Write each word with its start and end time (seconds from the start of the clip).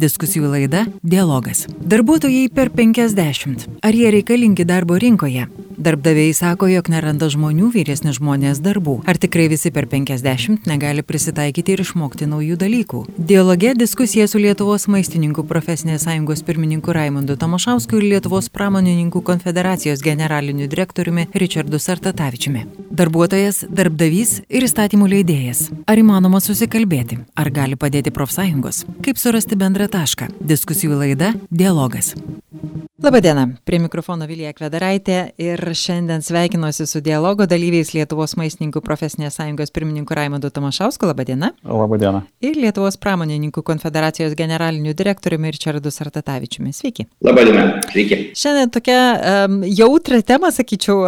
Diskusijų 0.00 0.50
laida 0.50 0.84
Dialogas. 1.02 1.66
Darbuotojai 1.70 2.48
per 2.54 2.70
50. 2.74 3.68
Ar 3.82 3.94
jie 3.94 4.10
reikalingi 4.14 4.66
darbo 4.66 4.98
rinkoje? 4.98 5.46
Darbdaviai 5.80 6.32
sako, 6.36 6.66
jog 6.68 6.90
neranda 6.92 7.30
žmonių 7.32 7.70
vyresni 7.72 8.12
žmonės 8.12 8.58
darbų. 8.60 8.98
Ar 9.08 9.16
tikrai 9.16 9.46
visi 9.48 9.70
per 9.72 9.86
50 9.88 10.66
negali 10.68 11.00
prisitaikyti 11.00 11.72
ir 11.72 11.80
išmokti 11.86 12.28
naujų 12.28 12.58
dalykų? 12.60 13.00
Dialoge 13.16 13.70
diskusija 13.80 14.26
su 14.28 14.42
Lietuvos 14.42 14.84
maistininkų 14.92 15.46
profesinės 15.48 16.04
sąjungos 16.04 16.44
pirmininku 16.44 16.92
Raimondu 16.92 17.38
Tamošausku 17.40 17.96
ir 17.96 18.08
Lietuvos 18.10 18.50
pramonininkų 18.52 19.22
konfederacijos 19.24 20.04
generaliniu 20.04 20.68
direktoriumi 20.68 21.30
Richardu 21.32 21.80
Sartatavičiumi. 21.80 22.66
Darbuotojas, 23.00 23.62
darbdavys 23.72 24.42
ir 24.52 24.68
įstatymų 24.68 25.08
leidėjas. 25.14 25.70
Ar 25.88 26.04
įmanoma 26.04 26.42
susikalbėti? 26.44 27.22
Ar 27.40 27.48
gali 27.56 27.80
padėti 27.80 28.12
profsąjungos? 28.12 28.84
Kaip 29.00 29.16
surasti 29.16 29.56
bendrą 29.56 29.88
tašką? 29.88 30.28
Diskusijų 30.44 31.00
laida 31.00 31.32
Dialogas. 31.48 32.12
Labadiena, 33.02 33.48
prie 33.64 33.78
mikrofono 33.80 34.26
Vilija 34.28 34.50
Kvedaraitė 34.52 35.14
ir 35.40 35.60
šiandien 35.72 36.20
sveikinuosi 36.20 36.84
su 36.84 37.00
dialogo 37.00 37.46
dalyviais 37.48 37.94
Lietuvos 37.94 38.34
maistininkų 38.36 38.82
profesinės 38.84 39.38
sąjungos 39.38 39.72
pirmininku 39.72 40.12
Raimondu 40.12 40.50
Tomašausku. 40.52 41.08
Labadiena. 41.08 41.48
Labadiena. 41.64 42.20
Ir 42.44 42.58
Lietuvos 42.60 42.98
pramonininkų 43.00 43.62
konfederacijos 43.64 44.34
generaliniu 44.36 44.92
direktoriumi 44.98 45.52
Richardu 45.54 45.88
Sartatavičiumi. 45.94 46.74
Sveiki. 46.76 47.06
Labadiena. 47.24 47.62
Sveiki. 47.88 48.18
Šiandien 48.36 48.74
tokia 48.74 48.98
um, 49.46 49.56
jautrą 49.64 50.20
temą, 50.28 50.52
sakyčiau, 50.52 50.98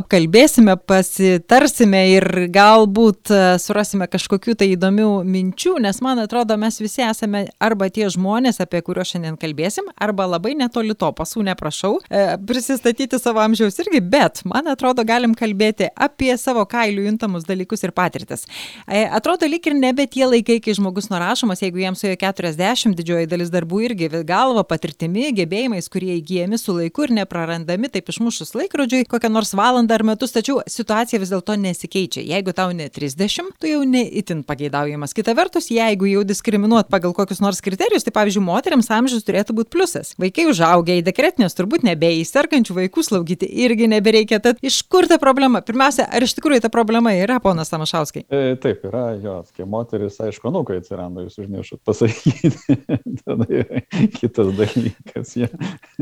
apkalbėsime, 0.00 0.78
pasitarsime 0.88 2.02
ir 2.14 2.28
galbūt 2.56 3.34
uh, 3.34 3.42
surasime 3.60 4.08
kažkokių 4.08 4.56
tai 4.56 4.70
įdomių 4.78 5.10
minčių, 5.28 5.76
nes 5.84 6.00
man 6.00 6.24
atrodo, 6.24 6.56
mes 6.56 6.80
visi 6.80 7.04
esame 7.04 7.44
arba 7.60 7.92
tie 7.92 8.08
žmonės, 8.08 8.64
apie 8.64 8.80
kuriuos 8.88 9.12
šiandien 9.12 9.36
kalbėsim, 9.36 9.92
arba 10.00 10.30
labai 10.32 10.56
netoli 10.56 10.96
to 10.96 11.12
pasų 11.12 11.41
jūsų 11.42 11.50
neprašau 11.50 11.98
e, 12.08 12.36
prisistatyti 12.46 13.18
savo 13.18 13.40
amžiaus 13.42 13.78
irgi, 13.82 14.00
bet 14.00 14.42
man 14.44 14.68
atrodo 14.70 15.04
galim 15.04 15.34
kalbėti 15.34 15.90
apie 15.96 16.36
savo 16.38 16.64
kailių 16.64 17.06
juntamus 17.08 17.44
dalykus 17.44 17.82
ir 17.84 17.92
patirtis. 17.92 18.46
E, 18.86 19.04
atrodo 19.06 19.46
lyg 19.46 19.64
ir 19.66 19.74
nebe 19.74 20.06
tie 20.06 20.26
laikai, 20.26 20.60
kai 20.60 20.74
žmogus 20.74 21.10
nurašomas, 21.10 21.62
jeigu 21.62 21.82
jiems 21.82 22.00
suėjo 22.02 22.16
40, 22.20 22.94
didžioji 22.96 23.28
dalis 23.28 23.50
darbų 23.50 23.82
irgi 23.88 24.08
galva, 24.24 24.64
patirtimi, 24.64 25.32
gebėjimais, 25.34 25.88
kurie 25.90 26.16
įgyjami 26.20 26.58
su 26.58 26.74
laiku 26.76 27.06
ir 27.06 27.14
neprarandami, 27.22 27.90
taip 27.92 28.08
išmušus 28.08 28.54
laikrodžiui 28.54 29.06
kokią 29.10 29.32
nors 29.32 29.54
valandą 29.54 29.98
ar 29.98 30.06
metus, 30.06 30.34
tačiau 30.34 30.60
situacija 30.66 31.20
vis 31.20 31.32
dėlto 31.32 31.56
nesikeičia. 31.58 32.22
Jeigu 32.22 32.54
tau 32.54 32.72
ne 32.76 32.88
30, 32.92 33.52
tu 33.58 33.70
jau 33.70 33.82
ne 33.88 34.04
itin 34.06 34.42
pageidaujamas. 34.46 35.14
Kita 35.16 35.34
vertus, 35.36 35.70
jeigu 35.72 36.08
jau 36.10 36.24
diskriminuot 36.26 36.90
pagal 36.92 37.14
kokius 37.16 37.42
nors 37.42 37.62
kriterijus, 37.64 38.06
tai 38.06 38.14
pavyzdžiui, 38.14 38.44
moteriams 38.44 38.90
amžius 38.92 39.26
turėtų 39.26 39.56
būti 39.58 39.72
pliusas. 39.72 40.14
Vaikai 40.20 40.46
užaugę 40.50 40.98
į 41.00 41.04
dekretą 41.06 41.31
nes 41.40 41.56
turbūt 41.56 41.84
nebeįs 41.86 42.32
sergančių 42.34 42.76
vaikų 42.76 43.04
slaugyti 43.06 43.48
irgi 43.64 43.88
nebereikia. 43.90 44.40
Tad 44.42 44.60
iš 44.64 44.80
kur 44.90 45.08
ta 45.10 45.18
problema? 45.22 45.62
Pirmiausia, 45.64 46.06
ar 46.10 46.26
iš 46.26 46.34
tikrųjų 46.38 46.64
ta 46.64 46.70
problema 46.72 47.14
yra, 47.16 47.38
ponas 47.42 47.72
Tamašauskai? 47.72 48.24
E, 48.28 48.54
taip, 48.62 48.84
yra 48.88 49.04
jos, 49.22 49.50
kai 49.56 49.66
moteris, 49.68 50.18
aišku, 50.22 50.52
nu, 50.54 50.64
kai 50.68 50.80
atsiranda, 50.82 51.24
jūs 51.26 51.40
užnešat 51.44 51.82
pasakyti. 51.86 52.78
Tada 53.24 53.48
yra 53.48 53.82
kitas 54.18 54.52
dalykas, 54.58 55.34
ja. 55.40 55.50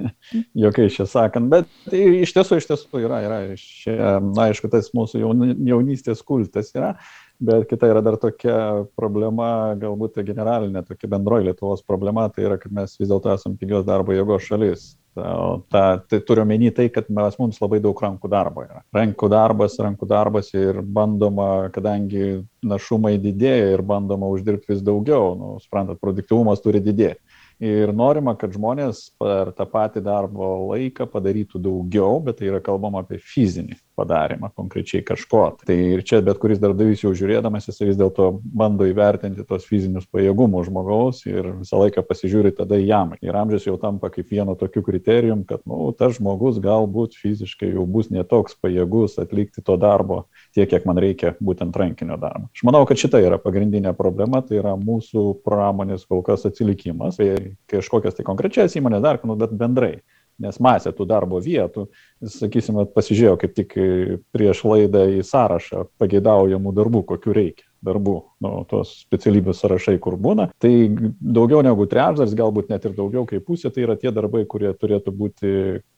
jokai 0.64 0.90
čia 0.92 1.08
sakant. 1.10 1.50
Bet 1.52 1.70
tai, 1.88 2.04
iš 2.24 2.34
tiesų, 2.36 2.60
iš 2.60 2.70
tiesų 2.70 3.04
yra, 3.06 3.24
yra. 3.26 3.42
Šia, 3.58 3.96
na, 4.24 4.50
aišku, 4.50 4.70
tas 4.72 4.92
mūsų 4.96 5.22
jaunystės 5.22 6.24
kultas 6.26 6.74
yra. 6.76 6.94
Bet 7.40 7.64
kita 7.70 7.88
yra 7.88 8.02
dar 8.04 8.18
tokia 8.20 8.84
problema, 9.00 9.72
galbūt 9.80 10.18
generalinė, 10.28 10.82
tokia 10.84 11.08
bendroji 11.08 11.46
Lietuvos 11.46 11.80
problema, 11.88 12.26
tai 12.28 12.44
yra, 12.44 12.58
kad 12.60 12.74
mes 12.76 12.98
vis 13.00 13.08
dėlto 13.08 13.32
esame 13.32 13.56
pigios 13.56 13.86
darbo 13.88 14.12
jėgos 14.12 14.44
šalis. 14.44 14.90
Ta, 15.10 15.58
ta, 15.72 15.82
tai 16.06 16.20
turiu 16.22 16.44
menį 16.46 16.68
tai, 16.76 16.84
kad 16.94 17.08
mes, 17.10 17.34
mums 17.40 17.58
labai 17.58 17.80
daug 17.82 17.98
rankų 17.98 18.28
darbo 18.30 18.62
yra. 18.62 18.84
Rankų 18.94 19.30
darbas, 19.32 19.74
rankų 19.82 20.06
darbas 20.06 20.52
ir 20.54 20.78
bandoma, 20.86 21.66
kadangi 21.74 22.44
našumai 22.62 23.16
didėja 23.18 23.72
ir 23.74 23.82
bandoma 23.82 24.30
uždirbti 24.30 24.70
vis 24.70 24.84
daugiau, 24.86 25.34
nu, 25.34 25.52
suprantat, 25.64 25.98
produktivumas 25.98 26.62
turi 26.62 26.82
didėti 26.84 27.18
ir 27.60 27.92
norima, 27.92 28.34
kad 28.40 28.54
žmonės 28.56 29.02
per 29.20 29.52
tą 29.56 29.66
patį 29.68 30.02
darbo 30.04 30.48
laiką 30.72 31.06
padarytų 31.12 31.60
daugiau, 31.60 32.18
bet 32.24 32.40
tai 32.40 32.48
yra 32.48 32.60
kalbama 32.64 33.04
apie 33.04 33.20
fizinį 33.20 33.76
padarymą, 34.00 34.50
konkrečiai 34.56 35.04
kažko. 35.06 35.44
Tai 35.66 35.76
ir 35.76 36.04
čia 36.06 36.22
bet 36.24 36.40
kuris 36.40 36.60
darbdavys 36.62 37.04
jau 37.04 37.12
žiūrėdamas, 37.16 37.68
jis 37.68 37.82
vis 37.84 38.00
dėlto 38.00 38.30
bando 38.42 38.88
įvertinti 38.88 39.44
tos 39.48 39.66
fizinius 39.68 40.08
pajėgumus 40.10 40.68
žmogaus 40.70 41.22
ir 41.28 41.52
visą 41.60 41.80
laiką 41.84 42.04
pasižiūri 42.08 42.54
tada 42.56 42.78
jam. 42.80 43.14
Ir 43.20 43.36
amžius 43.36 43.68
jau 43.68 43.76
tampa 43.80 44.10
kaip 44.12 44.30
vieno 44.32 44.56
tokiu 44.58 44.82
kriterijum, 44.86 45.44
kad, 45.48 45.62
na, 45.66 45.76
nu, 45.76 45.90
tas 45.96 46.16
žmogus 46.18 46.60
galbūt 46.62 47.18
fiziškai 47.20 47.72
jau 47.74 47.86
bus 47.86 48.10
netoks 48.12 48.56
pajėgus 48.60 49.18
atlikti 49.22 49.64
to 49.64 49.76
darbo 49.80 50.24
tiek, 50.56 50.68
kiek 50.70 50.86
man 50.88 51.00
reikia 51.02 51.34
būtent 51.40 51.76
rankinio 51.76 52.18
darbo. 52.20 52.48
Aš 52.54 52.64
manau, 52.66 52.84
kad 52.88 53.00
šita 53.00 53.20
yra 53.22 53.40
pagrindinė 53.42 53.94
problema, 53.98 54.42
tai 54.46 54.60
yra 54.60 54.76
mūsų 54.80 55.26
pramonės 55.46 56.06
kol 56.08 56.24
kas 56.26 56.46
atsilikimas. 56.48 57.20
Tai 57.20 57.56
kažkokias 57.70 58.16
tai 58.16 58.26
konkrečias 58.26 58.76
įmonės 58.78 59.04
dar, 59.04 59.20
nu, 59.26 59.36
bet 59.40 59.54
bendrai. 59.56 59.98
Nes 60.40 60.56
masė 60.62 60.94
tų 60.96 61.04
darbo 61.08 61.40
vietų, 61.44 61.86
sakysim, 62.24 62.78
pasižiūrėjau 62.94 63.40
kaip 63.42 63.56
tik 63.58 63.74
prieš 64.32 64.62
laidą 64.64 65.04
į 65.18 65.24
sąrašą 65.28 65.84
pageidaujamų 66.00 66.72
darbų, 66.78 67.04
kokiu 67.12 67.36
reikia 67.36 67.69
darbų, 67.84 68.16
nu, 68.44 68.52
tos 68.70 68.92
specialybės 69.04 69.62
sąrašai, 69.62 69.96
kur 70.02 70.16
būna. 70.20 70.48
Tai 70.60 70.72
daugiau 71.20 71.62
negu 71.64 71.86
trečdalis, 71.90 72.36
galbūt 72.36 72.70
net 72.72 72.84
ir 72.86 72.94
daugiau 72.96 73.24
kaip 73.28 73.46
pusė, 73.48 73.72
tai 73.72 73.86
yra 73.86 73.96
tie 74.00 74.12
darbai, 74.14 74.44
kurie 74.48 74.72
turėtų 74.76 75.14
būti 75.16 75.52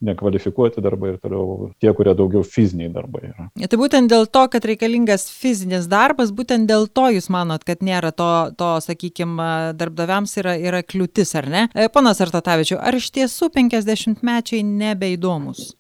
nekvalifikuoti 0.04 0.84
darbai 0.84 1.15
ir 1.15 1.19
toliau 1.22 1.70
tie, 1.82 1.91
kurie 1.97 2.15
daugiau 2.19 2.44
fiziniai 2.47 2.93
darbai 2.94 3.25
yra. 3.31 3.48
Tai 3.72 3.81
būtent 3.81 4.12
dėl 4.12 4.28
to, 4.31 4.44
kad 4.53 4.66
reikalingas 4.69 5.28
fizinis 5.32 5.88
darbas, 5.91 6.32
būtent 6.34 6.70
dėl 6.70 6.87
to 6.87 7.09
jūs 7.16 7.28
manot, 7.32 7.66
kad 7.66 7.82
nėra 7.84 8.12
to, 8.14 8.31
to 8.59 8.72
sakykime, 8.87 9.75
darbdaviams 9.78 10.37
yra, 10.43 10.56
yra 10.60 10.82
kliūtis, 10.87 11.34
ar 11.38 11.50
ne? 11.50 11.66
E, 11.75 11.88
Panas 11.93 12.22
Artatavičiu, 12.25 12.78
ar 12.78 12.99
iš 12.99 13.10
tiesų 13.14 13.50
50 13.54 14.22
mečiai 14.26 14.62
nebeįdomus? 14.66 15.72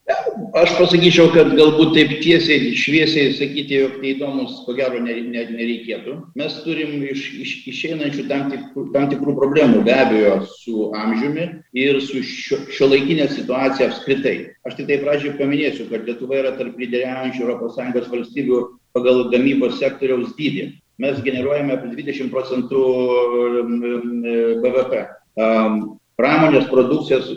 Aš 0.56 0.74
pasakyčiau, 0.76 1.30
kad 1.32 1.52
galbūt 1.56 1.94
taip 1.96 2.10
tiesiai, 2.20 2.72
šviesiai 2.76 3.32
sakyti, 3.36 3.78
jog 3.78 3.98
neįdomus, 4.02 4.62
ko 4.66 4.74
gero 4.76 5.00
nereikia 5.00 5.91
reikėtų. 5.92 6.32
Mes 6.36 6.54
turim 6.64 7.02
iš, 7.04 7.22
iš, 7.42 7.52
išeinančių 7.68 8.24
tam 8.28 8.50
tikrų, 8.50 8.92
tam 8.92 9.08
tikrų 9.10 9.34
problemų, 9.36 9.84
be 9.84 9.92
abejo, 9.92 10.46
su 10.46 10.90
amžiumi 10.94 11.62
ir 11.74 12.00
su 12.00 12.22
šio, 12.22 12.58
šio 12.70 12.88
laikinė 12.88 13.28
situacija 13.28 13.88
apskritai. 13.90 14.54
Aš 14.66 14.76
tik 14.76 14.88
tai 14.88 15.00
pradžiai 15.02 15.36
paminėsiu, 15.38 15.88
kad 15.90 16.06
Lietuva 16.06 16.40
yra 16.40 16.54
tarp 16.56 16.78
lyderiaujančių 16.78 17.56
ES 17.56 18.12
valstybių 18.12 18.60
pagal 18.94 19.28
gamybos 19.32 19.78
sektoriaus 19.80 20.34
dydį. 20.36 20.78
Mes 20.98 21.18
generuojame 21.24 21.74
apie 21.74 21.90
20 21.96 22.30
procentų 22.30 22.82
BVP. 24.62 25.02
Pramonės 26.20 26.66
produkcijos 26.68 27.30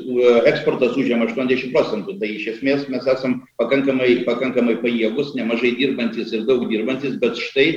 eksportas 0.46 0.98
užėmė 1.00 1.30
80 1.32 1.72
procentų. 1.74 2.18
Tai 2.20 2.28
iš 2.30 2.50
esmės 2.58 2.84
mes 2.92 3.08
esam 3.08 3.40
pakankamai, 3.58 4.26
pakankamai 4.28 4.76
pajėgus, 4.84 5.32
nemažai 5.40 5.72
dirbantis 5.80 6.36
ir 6.36 6.44
daug 6.46 6.68
dirbantis, 6.70 7.16
bet 7.22 7.40
štai 7.40 7.70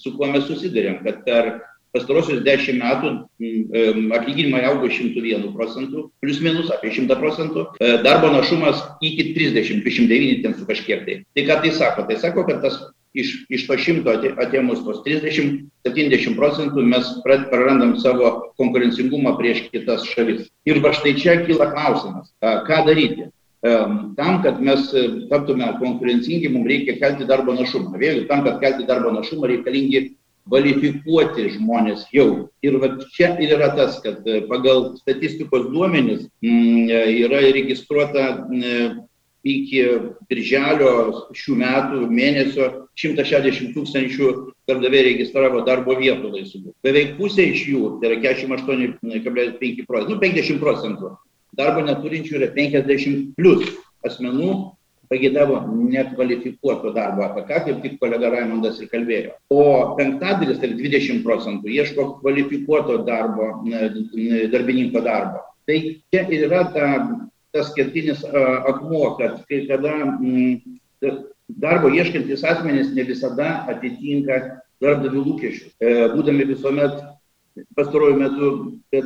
su 0.00 0.14
kuo 0.16 0.28
mes 0.32 0.46
susidurėm, 0.48 1.02
kad 1.04 1.22
per 1.26 1.54
pastarosius 1.94 2.42
dešimt 2.46 2.82
metų 2.82 3.12
atlyginimai 4.16 4.64
augo 4.66 4.90
101 4.90 5.46
procentų, 5.54 6.08
plius 6.22 6.40
minus 6.42 6.72
apie 6.74 6.90
100 6.94 7.18
procentų, 7.20 7.68
e, 7.78 7.94
darbo 8.02 8.32
našumas 8.34 8.82
iki 9.04 9.30
30, 9.36 9.84
209 9.86 10.42
ten 10.42 10.58
su 10.58 10.66
kažkiek 10.66 11.06
tai. 11.06 11.20
Tai 11.36 11.46
ką 11.46 11.60
tai 11.62 11.72
sako? 11.78 12.06
Tai 12.08 12.18
sako, 12.18 12.46
kad 12.50 12.62
tas 12.66 12.80
iš, 13.14 13.46
iš 13.48 13.66
to 13.68 13.78
100 13.78 14.34
atėmus 14.42 14.82
tos 14.86 15.04
30-70 15.06 16.34
procentų 16.38 16.82
mes 16.90 17.14
prarandam 17.24 17.94
savo 18.02 18.34
konkurencingumą 18.58 19.36
prieš 19.38 19.68
kitas 19.70 20.06
šalis. 20.10 20.50
Ir 20.66 20.82
va 20.82 20.92
štai 20.96 21.14
čia 21.20 21.38
kyla 21.46 21.70
klausimas, 21.70 22.34
ką 22.42 22.82
daryti. 22.90 23.30
Tam, 24.16 24.42
kad 24.42 24.60
mes 24.60 24.92
e, 24.92 25.02
taptume 25.30 25.64
konkurencingi, 25.80 26.50
mums 26.52 26.68
reikia 26.68 26.98
kelti 27.00 27.24
darbo 27.24 27.54
našumą. 27.56 27.96
Vėlgi, 27.96 28.26
tam, 28.28 28.42
kad 28.44 28.58
kelti 28.60 28.84
darbo 28.84 29.08
našumą, 29.14 29.48
reikalingi 29.48 30.02
kvalifikuoti 30.44 31.46
žmonės 31.54 32.04
jau. 32.12 32.50
Ir 32.60 32.76
čia 33.16 33.32
ir 33.40 33.56
yra 33.56 33.70
tas, 33.72 33.96
kad 34.04 34.20
e, 34.28 34.42
pagal 34.52 34.90
statistikos 35.00 35.70
duomenis 35.72 36.26
mm, 36.44 36.92
e, 36.92 37.00
yra 37.24 37.40
registruota 37.56 38.28
iki 39.44 39.80
birželio 40.28 40.92
šių 41.36 41.56
metų 41.64 42.04
mėnesio 42.12 42.70
160 43.00 43.72
tūkstančių 43.76 44.32
darbdaviai 44.68 45.08
registravo 45.14 45.64
darbo 45.64 45.96
vietų 45.96 46.36
laisvų. 46.36 46.76
Beveik 46.84 47.16
pusė 47.16 47.48
iš 47.52 47.64
jų, 47.72 47.94
tai 48.02 48.12
yra 48.12 48.20
48,5 48.28 49.88
procentų, 49.88 50.12
nu 50.12 50.20
50 50.20 50.60
procentų 50.60 51.16
darbo 51.58 51.84
neturinčių 51.86 52.38
yra 52.40 52.50
50 52.54 53.34
plus 53.38 53.68
asmenų 54.06 54.50
pagėdavo 55.10 55.60
nekvalifikuoto 55.68 56.92
darbo, 56.96 57.26
apie 57.26 57.44
ką 57.48 57.60
kaip 57.66 57.82
tik 57.84 57.98
kolega 58.00 58.30
Raimondas 58.32 58.80
ir 58.80 58.88
kalbėjo. 58.92 59.34
O 59.52 59.94
penktadalis, 59.98 60.60
tai 60.62 60.72
20 60.72 61.22
procentų, 61.26 61.70
ieško 61.70 62.06
kvalifikuoto 62.22 63.02
darbo, 63.06 63.50
darbininko 64.52 65.04
darbo. 65.04 65.44
Tai 65.68 65.78
čia 66.12 66.24
ir 66.24 66.48
yra 66.48 66.64
ta, 66.74 66.88
tas 67.54 67.72
kertinis 67.76 68.24
akmuo, 68.24 69.14
kad 69.20 69.42
kai 69.48 69.64
kada 69.68 69.94
m, 70.16 70.60
darbo 71.48 71.92
ieškantis 71.92 72.44
asmenys 72.44 72.92
ne 72.96 73.04
visada 73.06 73.64
atitinka 73.70 74.40
darbdavių 74.82 75.22
lūkesčius, 75.28 75.74
e, 75.80 75.92
būdami 76.12 76.48
visuomet 76.48 76.96
pastaruoju 77.76 78.16
metu 78.18 78.48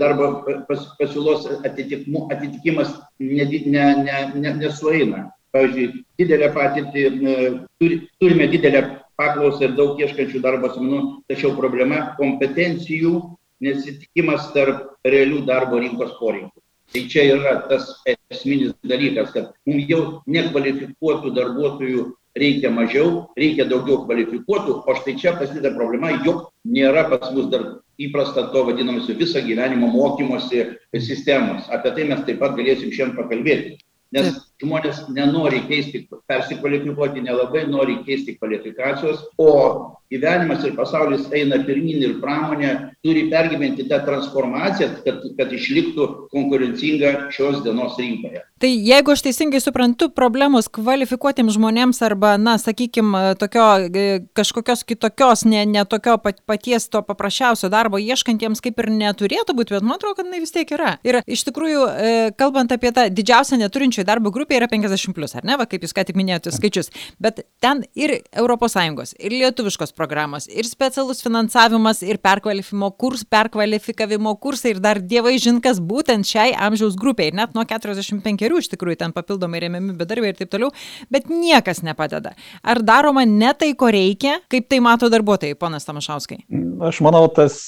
darbo 0.00 0.28
pas, 0.68 0.84
pasiūlos 1.00 1.48
atitikimas 1.68 2.94
ne, 3.18 3.44
ne, 3.44 3.84
ne, 4.04 4.20
ne, 4.34 4.54
nesueina. 4.62 5.26
Pavyzdžiui, 5.56 6.02
didelę 6.20 6.50
patirtį, 6.52 7.02
turi, 7.80 7.96
turime 8.20 8.48
didelę 8.52 8.82
paklausą 9.16 9.64
ir 9.64 9.76
daug 9.78 10.00
ieškančių 10.02 10.42
darbo 10.44 10.68
asmenų, 10.68 10.98
tačiau 11.30 11.54
problema 11.56 12.02
kompetencijų 12.18 13.14
nesitikimas 13.64 14.50
tarp 14.54 14.92
realių 15.08 15.42
darbo 15.48 15.80
rinkos 15.80 16.12
poreikių. 16.20 16.60
Tai 16.92 17.02
čia 17.12 17.24
yra 17.34 17.54
tas 17.68 17.88
esminis 18.32 18.72
dalykas, 18.84 19.32
kad 19.34 19.50
mums 19.68 19.88
jau 19.90 20.02
nekvalifikuotų 20.30 21.32
darbuotojų 21.36 22.04
reikia 22.38 22.70
mažiau, 22.74 23.28
reikia 23.38 23.66
daugiau 23.68 24.04
kvalifikuotų, 24.06 24.78
o 24.86 24.96
štai 25.00 25.16
čia 25.20 25.34
prasideda 25.36 25.74
problema, 25.76 26.12
jog 26.24 26.48
nėra 26.64 27.08
pas 27.10 27.30
mus 27.34 27.50
dar 27.52 27.66
įprasta 27.98 28.48
to 28.52 28.64
vadinamosi 28.68 29.16
visą 29.18 29.42
gyvenimo 29.44 29.90
mokymosi 29.90 30.64
sistemos. 31.02 31.66
Apie 31.74 31.94
tai 31.96 32.06
mes 32.10 32.22
taip 32.26 32.38
pat 32.42 32.54
galėsim 32.58 32.94
šiandien 32.94 33.16
pakalbėti. 33.18 33.78
Nes 34.14 34.36
žmonės 34.62 35.04
nenori 35.14 35.62
keisti, 35.68 36.06
persikvalifikuoti, 36.30 37.22
nelabai 37.22 37.66
nori 37.70 38.00
keisti 38.06 38.34
kvalifikacijos, 38.38 39.22
o 39.38 39.52
gyvenimas 40.10 40.64
ir 40.64 40.74
pasaulis 40.76 41.26
eina 41.36 41.60
pirmin 41.66 42.00
ir 42.02 42.16
pramonė 42.22 42.72
turi 43.04 43.26
pergyventi 43.32 43.86
tą 43.90 44.00
transformaciją, 44.06 44.88
kad, 45.04 45.24
kad 45.38 45.52
išliktų 45.52 46.06
konkurencinga 46.32 47.28
šios 47.34 47.60
dienos 47.64 47.98
rinkoje. 48.00 48.42
Tai 48.58 48.70
jeigu 48.72 49.12
aš 49.12 49.22
teisingai 49.26 49.60
suprantu, 49.62 50.08
problemos 50.10 50.66
kvalifikuotiems 50.74 51.54
žmonėms 51.54 52.00
arba, 52.06 52.32
na, 52.40 52.56
sakykime, 52.58 53.36
tokio, 53.38 53.66
e, 53.86 54.06
kažkokios 54.34 54.82
kitokios, 54.88 55.44
ne, 55.46 55.62
ne 55.68 55.84
tokio 55.86 56.16
paties 56.18 56.88
to 56.90 57.04
paprasčiausio 57.06 57.70
darbo 57.70 58.00
ieškantiems 58.02 58.64
kaip 58.64 58.80
ir 58.82 58.90
neturėtų 58.96 59.54
būti, 59.60 59.76
bet 59.76 59.86
man 59.86 59.98
atrodo, 60.00 60.18
kad 60.18 60.26
jinai 60.26 60.42
vis 60.42 60.54
tiek 60.56 60.72
yra. 60.74 60.96
Ir 61.06 61.20
iš 61.28 61.44
tikrųjų, 61.50 61.84
e, 61.86 62.16
kalbant 62.40 62.72
apie 62.74 62.90
tą 62.96 63.06
didžiausią 63.12 63.60
neturinčių 63.60 64.06
darbo 64.08 64.32
grupę, 64.34 64.47
yra 64.56 64.68
50, 64.70 65.14
plus, 65.16 65.34
ar 65.36 65.44
ne, 65.46 65.56
va, 65.60 65.66
kaip 65.68 65.84
jūs 65.84 65.94
ką 65.96 66.04
tik 66.08 66.18
minėjote 66.18 66.52
skaičius, 66.54 66.90
bet 67.20 67.42
ten 67.62 67.82
ir 67.98 68.14
ES, 68.32 69.14
ir 69.18 69.34
lietuviškos 69.34 69.92
programos, 69.96 70.48
ir 70.48 70.68
specialus 70.68 71.22
finansavimas, 71.24 72.02
ir 72.06 72.20
perkvalifimo 72.24 72.90
kurs, 73.00 73.24
perkvalifikavimo 73.28 74.34
kursai, 74.40 74.74
ir 74.74 74.82
dar 74.84 75.00
dievai 75.00 75.36
žinkas 75.42 75.82
būtent 75.84 76.28
šiai 76.28 76.54
amžiaus 76.68 76.96
grupiai, 76.98 77.32
net 77.34 77.54
nuo 77.56 77.66
45 77.68 78.58
iš 78.58 78.70
tikrųjų 78.72 78.98
ten 79.02 79.14
papildomai 79.16 79.62
remiami 79.64 79.96
bedarbiai 79.98 80.32
ir 80.32 80.38
taip 80.40 80.52
toliau, 80.52 80.72
bet 81.12 81.28
niekas 81.32 81.82
nepadeda. 81.86 82.34
Ar 82.62 82.82
daroma 82.82 83.26
ne 83.28 83.52
tai, 83.58 83.74
ko 83.78 83.90
reikia, 83.92 84.38
kaip 84.50 84.68
tai 84.70 84.80
mato 84.84 85.10
darbuotojai, 85.12 85.58
ponas 85.58 85.86
Tamašauskai? 85.88 86.44
Aš 86.88 87.02
manau, 87.04 87.26
tas 87.32 87.58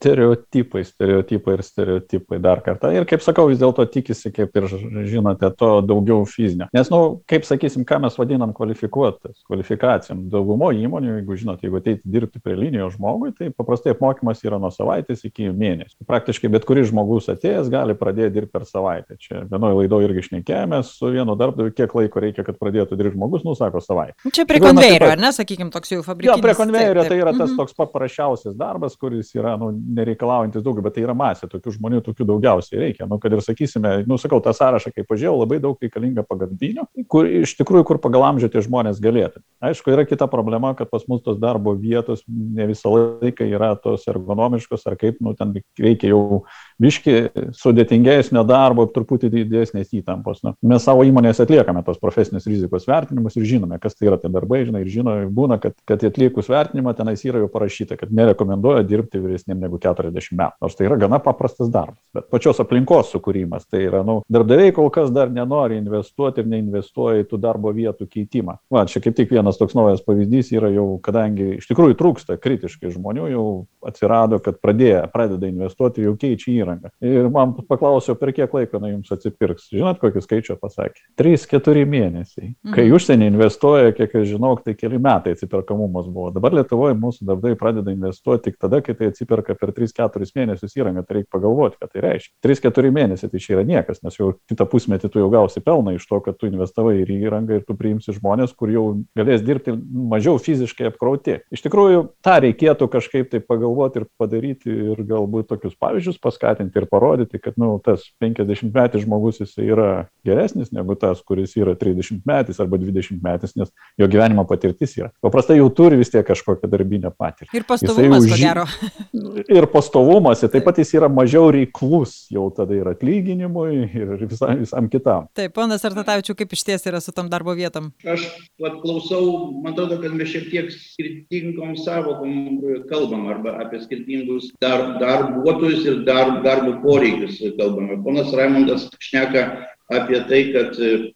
stereotipai, 0.00 0.84
stereotipai 0.84 1.54
ir 1.58 1.62
stereotipai 1.64 2.38
dar 2.40 2.62
kartą. 2.64 2.88
Ir 2.94 3.04
kaip 3.08 3.20
sakau, 3.24 3.46
vis 3.50 3.60
dėlto 3.60 3.84
tikisi, 3.92 4.30
kaip 4.32 4.54
ir 4.56 4.66
žinote, 5.10 5.50
to 5.60 5.70
daugiau 5.84 6.24
fizinio. 6.28 6.70
Nes, 6.72 6.88
na, 6.88 6.96
nu, 6.96 7.18
kaip 7.28 7.44
sakysim, 7.44 7.84
ką 7.88 7.98
mes 8.06 8.16
vadinam 8.16 8.54
kvalifikuotas, 8.56 9.42
kvalifikacijom. 9.48 10.22
Daugumo 10.32 10.70
įmonių, 10.72 11.18
jeigu 11.18 11.36
žinote, 11.42 11.66
jeigu 11.66 11.80
ateiti 11.82 12.14
dirbti 12.16 12.40
prie 12.40 12.56
linijos 12.56 12.96
žmogui, 12.96 13.34
tai 13.36 13.50
paprastai 13.52 13.92
apmokymas 13.92 14.40
yra 14.46 14.60
nuo 14.62 14.70
savaitės 14.72 15.26
iki 15.28 15.50
mėnesio. 15.52 15.98
Praktiškai 16.08 16.48
bet 16.54 16.64
kuris 16.68 16.88
žmogus 16.88 17.28
atėjęs 17.34 17.68
gali 17.72 17.96
pradėti 17.98 18.38
dirbti 18.38 18.56
per 18.56 18.64
savaitę. 18.68 19.18
Čia 19.20 19.44
vienoje 19.52 19.82
laidoje 19.82 20.08
irgi 20.08 20.26
šnekėjome 20.30 20.80
su 20.88 21.12
vienu 21.12 21.36
darbdaviu, 21.36 21.74
kiek 21.76 21.92
laiko 21.98 22.24
reikia, 22.24 22.46
kad 22.48 22.56
pradėtų 22.60 22.96
dirbti 22.96 23.18
žmogus, 23.18 23.44
nusako 23.44 23.84
savaitę. 23.84 24.16
Čia 24.32 24.48
prie 24.48 24.62
konvejerio, 24.64 25.12
ar 25.12 25.20
ne, 25.20 25.32
sakykime, 25.36 25.72
toks 25.74 25.92
jau 25.92 26.00
fabrikas. 26.06 26.32
Jo, 26.32 26.40
prie 26.40 26.56
konvejerio 26.56 27.04
tai 27.04 27.20
yra 27.20 27.34
tas 27.36 27.50
mhm. 27.50 27.60
toks 27.60 27.76
paprasčiausias 27.76 28.56
darbas, 28.58 28.96
kuris 29.00 29.34
yra, 29.36 29.56
nu, 29.60 29.72
nereikalaujantis 29.96 30.64
daugiau, 30.64 30.84
bet 30.86 30.96
tai 30.96 31.04
yra 31.04 31.14
masė, 31.18 31.48
tokių 31.50 31.74
žmonių, 31.76 32.00
tokių 32.06 32.26
daugiausiai 32.28 32.80
reikia. 32.84 33.08
Nu, 33.10 33.18
kad 33.22 33.34
ir 33.34 33.42
sakysime, 33.44 33.92
nu, 34.08 34.18
sakau, 34.20 34.40
tą 34.44 34.54
sąrašą, 34.56 34.92
kaip 34.94 35.08
pažiūrėjau, 35.10 35.36
labai 35.42 35.60
daug 35.62 35.80
reikalinga 35.82 36.24
pagalbinio, 36.28 36.86
kur 37.10 37.28
iš 37.28 37.56
tikrųjų, 37.58 37.86
kur 37.88 38.00
pagal 38.02 38.26
amžių 38.30 38.50
tie 38.52 38.64
žmonės 38.66 39.02
galėtų. 39.02 39.42
Aišku, 39.70 39.92
yra 39.94 40.06
kita 40.08 40.28
problema, 40.30 40.72
kad 40.78 40.90
pas 40.92 41.06
mus 41.10 41.24
tos 41.26 41.40
darbo 41.42 41.74
vietos 41.78 42.24
ne 42.28 42.68
visą 42.70 42.94
laiką 42.94 43.48
yra 43.50 43.72
tos 43.80 44.06
ergonomiškos, 44.10 44.86
ar 44.90 44.98
kaip, 45.00 45.20
nu, 45.24 45.34
ten 45.38 45.56
reikia 45.80 46.14
jau 46.14 46.42
biški 46.80 47.16
sudėtingesnio 47.56 48.42
darbo, 48.48 48.86
truputį 48.90 49.30
didesnės 49.32 49.92
įtampos. 49.96 50.40
Nu, 50.46 50.54
mes 50.66 50.84
savo 50.86 51.04
įmonės 51.06 51.42
atliekame 51.44 51.82
tos 51.86 52.00
profesinės 52.00 52.48
rizikos 52.48 52.86
vertinimus 52.88 53.36
ir 53.38 53.46
žinome, 53.48 53.78
kas 53.82 53.96
tai 53.96 54.08
yra 54.10 54.18
tie 54.20 54.30
darbai, 54.32 54.62
žinai, 54.66 54.82
ir 54.84 54.92
žino, 54.92 55.16
būna, 55.34 55.60
kad, 55.62 55.76
kad 55.88 56.04
atliekus 56.06 56.50
vertinimą 56.50 56.94
tenais 56.98 57.24
yra 57.26 57.42
jau 57.42 57.50
parašyta, 57.52 57.98
kad 58.00 58.12
nerekomenduoja 58.16 58.84
dirbti 58.88 59.20
vyresniem 59.22 59.60
negu 59.60 59.80
40 59.82 60.36
metų. 60.40 60.56
Nors 60.64 60.78
tai 60.78 60.88
yra 60.88 60.98
gana 61.00 61.20
paprastas 61.22 61.70
darbas. 61.72 62.00
Bet 62.16 62.30
pačios 62.32 62.60
aplinkos 62.62 63.12
sukūrimas, 63.14 63.68
tai 63.70 63.84
yra, 63.86 64.02
nu, 64.06 64.20
darbdaviai 64.32 64.74
kol 64.76 64.90
kas 64.94 65.12
dar 65.14 65.30
nenori 65.32 65.78
investuoti 65.80 66.42
ir 66.42 66.50
neinvestuoja 66.50 67.24
į 67.24 67.28
tų 67.30 67.40
darbo 67.42 67.72
vietų 67.76 68.08
keitimą. 68.10 68.56
Va, 68.72 68.86
čia 68.90 69.02
kaip 69.04 69.18
tik 69.18 69.34
vienas 69.34 69.60
toks 69.60 69.76
naujas 69.78 70.02
pavyzdys 70.06 70.52
yra 70.56 70.72
jau, 70.72 70.86
kadangi 71.04 71.56
iš 71.58 71.68
tikrųjų 71.70 71.98
trūksta 72.00 72.38
kritiškai 72.40 72.92
žmonių, 72.94 73.28
jau 73.34 73.46
atsirado, 73.86 74.40
kad 74.42 74.58
pradėjo, 74.62 75.04
pradeda 75.12 75.48
investuoti, 75.50 76.04
jau 76.06 76.16
keičia 76.20 76.52
įrangą 76.56 76.69
įrangą. 76.70 76.90
Ir 77.00 77.28
man 77.32 77.54
paklausiau, 77.68 78.16
per 78.18 78.32
kiek 78.36 78.52
laiko 78.54 78.78
jinai 78.78 78.92
jums 78.94 79.10
atsipirks. 79.14 79.68
Žinot, 79.74 80.00
kokį 80.00 80.22
skaičių 80.24 80.56
pasakė? 80.60 81.02
3-4 81.20 81.84
mėnesiai. 81.88 82.54
Mhm. 82.64 82.74
Kai 82.74 82.86
užsienį 82.94 83.30
investuoja, 83.32 83.94
kiek 83.96 84.14
aš 84.20 84.28
žinau, 84.34 84.54
tai 84.64 84.74
keli 84.78 85.00
metai 85.02 85.34
atsiperkamumas 85.36 86.08
buvo. 86.10 86.30
Dabar 86.34 86.54
Lietuvoje 86.56 86.96
mūsų 87.00 87.26
darbdai 87.28 87.54
pradeda 87.58 87.92
investuoti 87.94 88.50
tik 88.50 88.58
tada, 88.60 88.80
kai 88.84 88.94
tai 88.98 89.10
atsiperka 89.10 89.56
per 89.58 89.74
3-4 89.76 90.30
mėnesius 90.36 90.76
įrangą. 90.78 91.04
Tai 91.06 91.18
reikia 91.18 91.32
pagalvoti, 91.34 91.78
ką 91.80 91.90
tai 91.90 92.04
reiškia. 92.06 92.34
3-4 92.46 92.94
mėnesiai 92.94 93.32
tai 93.32 93.42
čia 93.42 93.56
yra 93.56 93.66
niekas, 93.68 94.02
nes 94.04 94.16
jau 94.18 94.32
kitą 94.50 94.66
pusmetį 94.70 95.10
tu 95.10 95.22
jau 95.22 95.30
gausi 95.32 95.62
pelną 95.64 95.94
iš 95.96 96.06
to, 96.08 96.20
kad 96.24 96.38
tu 96.40 96.48
investavai 96.50 97.00
ir 97.02 97.10
į 97.10 97.20
įrangą 97.28 97.60
ir 97.60 97.66
tu 97.66 97.76
priimsi 97.78 98.14
žmonės, 98.16 98.54
kur 98.56 98.72
jau 98.72 98.84
galės 99.18 99.44
dirbti 99.46 99.74
mažiau 99.74 100.38
fiziškai 100.40 100.90
apkrauti. 100.90 101.40
Iš 101.54 101.64
tikrųjų, 101.66 102.04
tą 102.24 102.36
reikėtų 102.44 102.88
kažkaip 102.92 103.30
tai 103.32 103.42
pagalvoti 103.44 104.02
ir 104.02 104.08
padaryti 104.20 104.70
ir 104.92 105.02
galbūt 105.08 105.50
tokius 105.50 105.76
pavyzdžius 105.80 106.20
paskatinti 106.22 106.59
paskatinti 106.60 106.78
ir 106.78 106.86
parodyti, 106.86 107.38
kad 107.38 107.54
nu, 107.56 107.80
tas 107.84 108.02
50 108.20 108.72
metis 108.74 109.04
žmogus 109.04 109.40
jis 109.40 109.56
yra 109.58 110.08
geresnis 110.24 110.70
negu 110.72 110.94
tas, 110.94 111.22
kuris 111.22 111.56
yra 111.56 111.74
30 111.74 112.22
metis 112.26 112.60
arba 112.60 112.76
20 112.78 113.20
metis, 113.22 113.56
nes 113.56 113.70
jo 113.98 114.08
gyvenimo 114.08 114.46
patirtis 114.46 114.96
yra. 114.98 115.10
Paprastai 115.22 115.58
jau 115.58 115.70
turi 115.70 115.96
vis 115.96 116.10
tiek 116.10 116.26
kažkokią 116.26 116.68
darbinę 116.70 117.10
patirtį. 117.16 117.56
Ir 117.56 117.64
pastovumas, 117.64 118.24
už... 118.24 118.30
ko 118.30 118.40
gero. 118.40 118.66
Ir 119.60 119.66
pastovumas, 119.70 120.42
ir 120.42 120.50
taip 120.52 120.64
pat 120.64 120.78
jis 120.80 120.92
yra 120.94 121.08
mažiau 121.10 121.50
reiklus 121.52 122.26
jau 122.32 122.48
tada 122.54 122.74
ir 122.74 122.88
atlyginimui, 122.90 123.86
ir 123.96 124.24
visam, 124.28 124.58
visam 124.60 124.88
kitam. 124.90 125.26
Taip, 125.36 125.52
ponas 125.56 125.84
Artatavičiu, 125.86 126.34
kaip 126.38 126.52
iš 126.54 126.64
ties 126.66 126.86
yra 126.88 127.00
su 127.02 127.14
tom 127.14 127.28
darbo 127.30 127.54
vietom? 127.56 127.90
Aš 128.04 128.26
vat, 128.60 128.78
klausau, 128.82 129.50
man 129.62 129.74
atrodo, 129.74 130.00
kad 130.02 130.14
mes 130.16 130.30
šiek 130.32 130.48
tiek 130.52 130.70
skirtingom 130.74 131.76
savokom 131.80 132.60
kalbam 132.90 133.28
arba 133.32 133.56
apie 133.64 133.80
skirtingus 133.84 134.50
dar, 134.62 134.96
darbuotojus 135.02 135.86
ir 135.86 136.00
dar, 136.06 136.40
darbo 136.50 136.76
poreikius 136.82 137.38
kalbame. 137.58 138.00
Ponas 138.04 138.34
Raimondas 138.34 138.88
šneka 138.98 139.44
apie 139.90 140.22
tai, 140.30 140.40
kad 140.54 140.74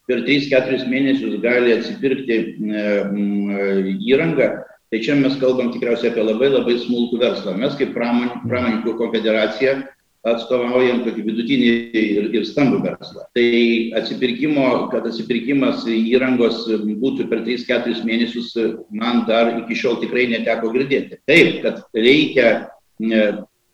per 0.09 0.23
3-4 0.27 0.87
mėnesius 0.91 1.41
gali 1.43 1.75
atsipirkti 1.77 2.39
įrangą. 4.11 4.55
Tai 4.93 5.01
čia 5.03 5.17
mes 5.19 5.35
kalbam 5.41 5.73
tikriausiai 5.75 6.13
apie 6.13 6.23
labai 6.23 6.53
labai 6.53 6.77
smulkų 6.79 7.19
verslą. 7.23 7.57
Mes 7.59 7.75
kaip 7.79 7.95
pramoninkų 7.97 8.95
konfederacija 8.99 9.81
atstovaujam 10.25 11.03
tokį 11.05 11.23
vidutinį 11.27 11.71
ir, 12.01 12.29
ir 12.33 12.45
stambų 12.49 12.79
verslą. 12.85 13.27
Tai 13.37 13.49
atsipirkimo, 14.01 14.69
kad 14.93 15.09
atsipirkimas 15.11 15.83
įrangos 15.91 16.63
būtų 17.03 17.27
per 17.33 17.43
3-4 17.45 18.05
mėnesius, 18.09 18.55
man 18.95 19.25
dar 19.29 19.53
iki 19.59 19.77
šiol 19.83 19.99
tikrai 20.05 20.29
neteko 20.33 20.71
girdėti. 20.75 21.21
Taip, 21.29 21.59
kad 21.67 21.83
reikia 21.99 22.49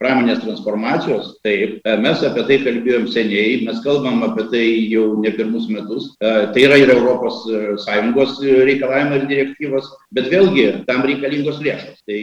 pramonės 0.01 0.41
transformacijos, 0.41 1.35
taip, 1.45 1.77
e, 1.85 1.95
mes 2.01 2.23
apie 2.25 2.45
tai 2.49 2.57
kalbėjom 2.65 3.07
seniai, 3.13 3.61
mes 3.67 3.83
kalbam 3.85 4.23
apie 4.25 4.47
tai 4.53 4.65
jau 4.89 5.05
ne 5.21 5.33
pirmus 5.37 5.69
metus, 5.73 6.09
e, 6.17 6.31
tai 6.55 6.65
yra 6.65 6.79
ir 6.81 6.93
Europos 6.95 7.43
e, 7.53 8.57
reikalavimai 8.71 9.21
ir 9.21 9.29
direktyvos, 9.29 9.91
bet 10.17 10.31
vėlgi 10.33 10.67
tam 10.89 11.05
reikalingos 11.05 11.61
lėšos. 11.61 12.01
Tai 12.09 12.21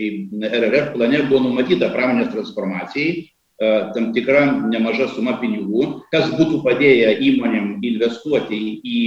RRF 0.49 0.93
plane 0.95 1.21
buvo 1.29 1.43
numatyta 1.45 1.91
pramonės 1.93 2.33
transformacijai, 2.33 3.27
tam 3.57 4.11
tikra 4.13 4.43
nemaža 4.69 5.07
suma 5.15 5.39
pinigų, 5.41 6.03
kas 6.13 6.27
būtų 6.37 6.59
padėję 6.61 7.15
įmonėm 7.25 7.79
investuoti 7.89 8.59
į, 8.85 8.99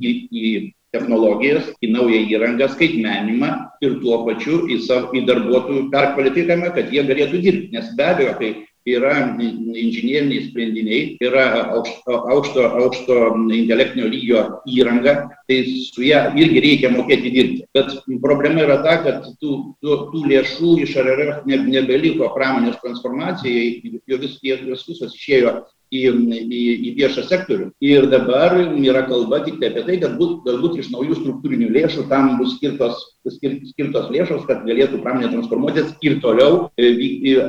į, 0.00 0.12
į 0.32 0.52
technologijas, 0.92 1.70
į 1.82 1.92
naują 1.94 2.24
įrangą, 2.34 2.68
skaitmenimą 2.74 3.52
ir 3.84 3.96
tuo 4.02 4.22
pačiu 4.26 4.66
į, 4.68 4.82
savo, 4.86 5.12
į 5.16 5.24
darbuotojų 5.30 5.88
perkvalifikavimą, 5.94 6.74
kad 6.76 6.92
jie 6.92 7.06
galėtų 7.08 7.40
dirbti. 7.46 7.72
Nes 7.76 7.90
be 7.96 8.06
abejo, 8.12 8.36
kai 8.40 8.52
yra 8.92 9.12
inžinieriniai 9.38 10.48
sprendiniai, 10.48 11.02
yra 11.22 11.44
aukšto, 11.78 12.16
aukšto, 12.34 12.64
aukšto 12.82 13.18
intelektinio 13.54 14.08
lygio 14.10 14.42
įranga, 14.66 15.14
tai 15.46 15.60
su 15.86 16.02
ją 16.06 16.24
irgi 16.38 16.64
reikia 16.64 16.90
mokėti 16.94 17.30
dirbti. 17.34 17.66
Bet 17.76 17.94
problema 18.24 18.64
yra 18.66 18.80
ta, 18.82 18.98
kad 19.04 19.28
tų, 19.38 19.52
tų, 19.78 19.98
tų 20.10 20.24
lėšų 20.32 20.74
iš 20.86 20.96
RRF 21.04 21.46
nebeliko 21.46 22.32
pramonės 22.34 22.80
transformacijai, 22.82 23.94
jos 24.10 24.26
vis, 24.42 24.88
visos 24.88 25.14
išėjo 25.14 25.62
į, 25.92 26.02
į, 26.42 26.62
į 26.88 26.92
viešą 26.98 27.26
sektorių. 27.28 27.70
Ir 27.84 28.08
dabar 28.12 28.56
yra 28.58 29.04
kalba 29.08 29.42
tik 29.46 29.60
tai 29.60 29.72
apie 29.72 29.84
tai, 29.88 29.98
kad 30.02 30.16
būt, 30.20 30.40
galbūt 30.46 30.80
iš 30.82 30.92
naujų 30.94 31.18
struktūrinių 31.20 31.70
lėšų 31.76 32.06
tam 32.12 32.36
bus 32.40 32.56
skirtos, 32.56 33.02
skir, 33.36 33.60
skirtos 33.72 34.08
lėšos, 34.14 34.46
kad 34.48 34.64
galėtų 34.68 35.02
pramonė 35.04 35.32
transformuotis 35.34 35.92
ir 36.04 36.18
toliau 36.24 36.66
e, 36.80 36.94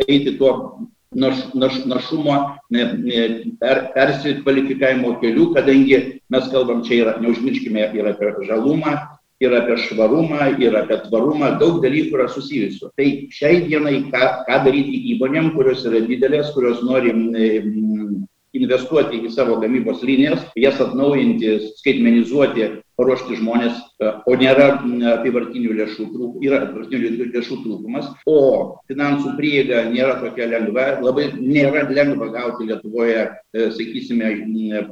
eiti 0.07 0.35
tuo 0.39 0.53
naš, 1.15 1.47
naš, 1.53 1.81
našumo 1.89 2.37
per, 2.69 3.87
persikvalifikavimo 3.95 5.17
kelių, 5.23 5.49
kadangi 5.57 5.99
mes 6.33 6.47
kalbam 6.53 6.83
čia 6.87 7.03
yra, 7.03 7.17
neužmirškime, 7.23 7.91
ir 7.95 8.09
apie 8.09 8.33
žalumą, 8.47 8.97
ir 9.43 9.53
apie 9.57 9.77
švarumą, 9.85 10.53
ir 10.61 10.75
apie 10.77 10.99
tvarumą, 11.07 11.53
daug 11.61 11.81
dalykų 11.83 12.17
yra 12.17 12.27
susijusių. 12.31 12.91
Tai 12.97 13.07
šiai 13.33 13.63
dienai 13.67 13.95
ką, 14.13 14.23
ką 14.47 14.59
daryti 14.67 15.01
įmonėm, 15.13 15.51
kurios 15.57 15.83
yra 15.89 16.03
didelės, 16.07 16.53
kurios 16.55 16.83
nori 16.85 17.13
investuoti 18.57 19.19
į 19.25 19.31
savo 19.33 19.57
gamybos 19.61 20.03
linijas, 20.05 20.43
jas 20.59 20.79
atnaujinti, 20.83 21.55
skaitmenizuoti, 21.79 22.67
paruošti 22.99 23.39
žmonės, 23.39 23.79
e, 24.03 24.11
o 24.29 24.35
nėra 24.37 24.67
apivartinių 25.15 25.73
lėšų, 25.79 26.07
trūk, 26.13 26.37
yra 26.45 26.61
apivartinių 26.67 27.29
lėšų 27.33 27.59
trūkumas, 27.63 28.11
o 28.29 28.37
finansų 28.91 29.33
prieiga 29.39 29.83
nėra 29.89 30.19
tokia 30.21 30.51
lengva, 30.51 30.87
labai 31.01 31.31
nėra 31.39 31.87
lengva 31.89 32.29
gauti 32.35 32.69
Lietuvoje, 32.69 33.25
e, 33.33 33.67
sakysime, 33.73 34.31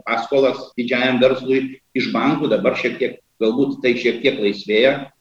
paskolas 0.07 0.71
didžiajam 0.79 1.21
verslui 1.21 1.63
iš 1.97 2.11
bankų, 2.15 2.49
dabar 2.55 2.77
šiek 2.81 2.97
tiek, 2.97 3.17
galbūt 3.41 3.81
tai 3.85 3.93
šiek 3.99 4.21
tiek 4.25 4.41
laisvėja, 4.41 5.11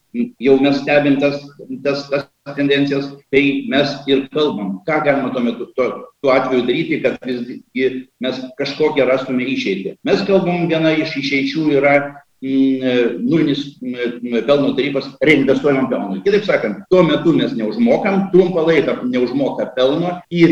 jau 0.40 0.58
mes 0.60 0.80
stebim 0.80 1.20
tas, 1.20 1.40
tas, 1.84 2.08
tas 2.10 2.29
tendencijas, 2.56 3.12
tai 3.30 3.66
mes 3.68 3.88
ir 4.08 4.28
kalbam, 4.32 4.80
ką 4.86 5.04
galima 5.04 5.32
tuo 5.32 5.42
metu, 5.44 5.66
tuo, 5.76 5.90
tuo 6.22 6.32
atveju 6.32 6.64
daryti, 6.66 7.02
kad 7.02 7.20
visgi 7.24 8.08
mes 8.20 8.40
kažkokią 8.58 9.06
rastume 9.08 9.44
išeitį. 9.44 9.98
Mes 10.04 10.24
kalbam, 10.28 10.66
viena 10.70 10.92
iš 10.96 11.18
išeičių 11.20 11.66
yra 11.76 11.94
mm, 12.40 13.20
nulinis 13.26 13.66
mm, 13.82 14.38
pelno 14.48 14.72
tarifas 14.78 15.10
reinvestuojamam 15.20 15.90
pelnui. 15.92 16.22
Kitaip 16.24 16.48
sakant, 16.48 16.80
tuo 16.92 17.02
metu 17.04 17.34
mes 17.36 17.52
neužmokam, 17.58 18.30
trumpą 18.32 18.64
laiką 18.70 18.96
neužmoka 19.10 19.68
pelno, 19.76 20.16
į 20.32 20.48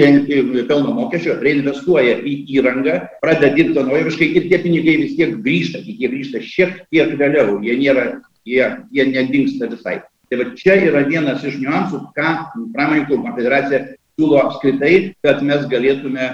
pelno 0.68 0.92
mokesčio 0.98 1.38
reinvestuoja 1.40 2.20
į 2.20 2.36
įrangą, 2.58 3.00
pradeda 3.24 3.54
dirbti 3.56 3.80
naujoviškai 3.80 4.30
ir 4.36 4.52
tie 4.52 4.60
pinigai 4.60 5.00
vis 5.06 5.16
tiek 5.16 5.40
grįžta, 5.40 5.82
tik 5.88 6.04
jie 6.04 6.12
grįžta 6.12 6.44
šiek 6.44 6.78
tiek 6.92 7.16
vėliau, 7.16 7.62
jie 7.64 7.80
nėra, 7.80 8.06
jie, 8.44 8.70
jie 8.92 9.10
nedingsta 9.16 9.72
visai. 9.72 10.02
Tai 10.28 10.42
va 10.42 10.50
čia 10.60 10.76
yra 10.88 11.06
vienas 11.08 11.44
iš 11.46 11.56
niuansų, 11.62 12.02
ką 12.16 12.28
pramoninkų 12.74 13.22
konfederacija 13.24 13.84
siūlo 14.18 14.42
apskritai, 14.42 15.14
kad 15.24 15.40
mes 15.46 15.64
galėtume 15.70 16.28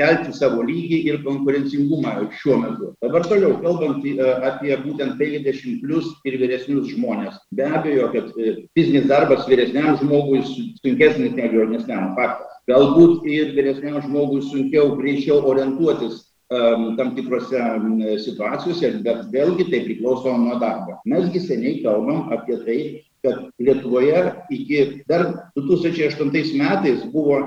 kelti 0.00 0.32
savo 0.36 0.62
lygį 0.64 1.00
ir 1.10 1.18
konkurencingumą 1.24 2.14
šiuo 2.40 2.56
metu. 2.62 2.92
Dabar 3.04 3.26
toliau, 3.28 3.56
kalbant 3.64 4.06
e, 4.08 4.14
apie 4.48 4.72
būtent 4.84 5.18
50 5.20 5.82
plus 5.82 6.08
ir 6.28 6.38
vyresnius 6.40 6.88
žmonės. 6.94 7.36
Be 7.56 7.66
abejo, 7.68 8.08
kad 8.14 8.30
e, 8.38 8.54
fizinis 8.78 9.08
darbas 9.10 9.44
vyresniam 9.50 9.98
žmogui 10.00 10.40
sunkesnis 10.46 11.36
negu 11.36 11.60
jaunesniam 11.60 12.14
faktas. 12.16 12.56
Galbūt 12.70 13.26
ir 13.28 13.52
vyresniam 13.58 14.00
žmogui 14.06 14.44
sunkiau, 14.48 14.94
greičiau 15.00 15.42
orientuotis 15.52 16.29
tam 16.50 17.14
tikrose 17.14 17.58
um, 17.78 18.00
situacijose, 18.18 18.90
bet 19.04 19.28
vėlgi 19.30 19.68
tai 19.70 19.84
priklauso 19.84 20.32
nuo 20.34 20.56
darbo. 20.58 20.96
Mesgi 21.06 21.42
seniai 21.44 21.78
kalbam 21.84 22.32
apie 22.34 22.56
tai, 22.64 22.78
kad 23.22 23.50
Lietuvoje 23.62 24.32
iki 24.50 25.02
dar 25.06 25.50
2008 25.54 26.32
metais 26.58 27.04
buvo 27.12 27.38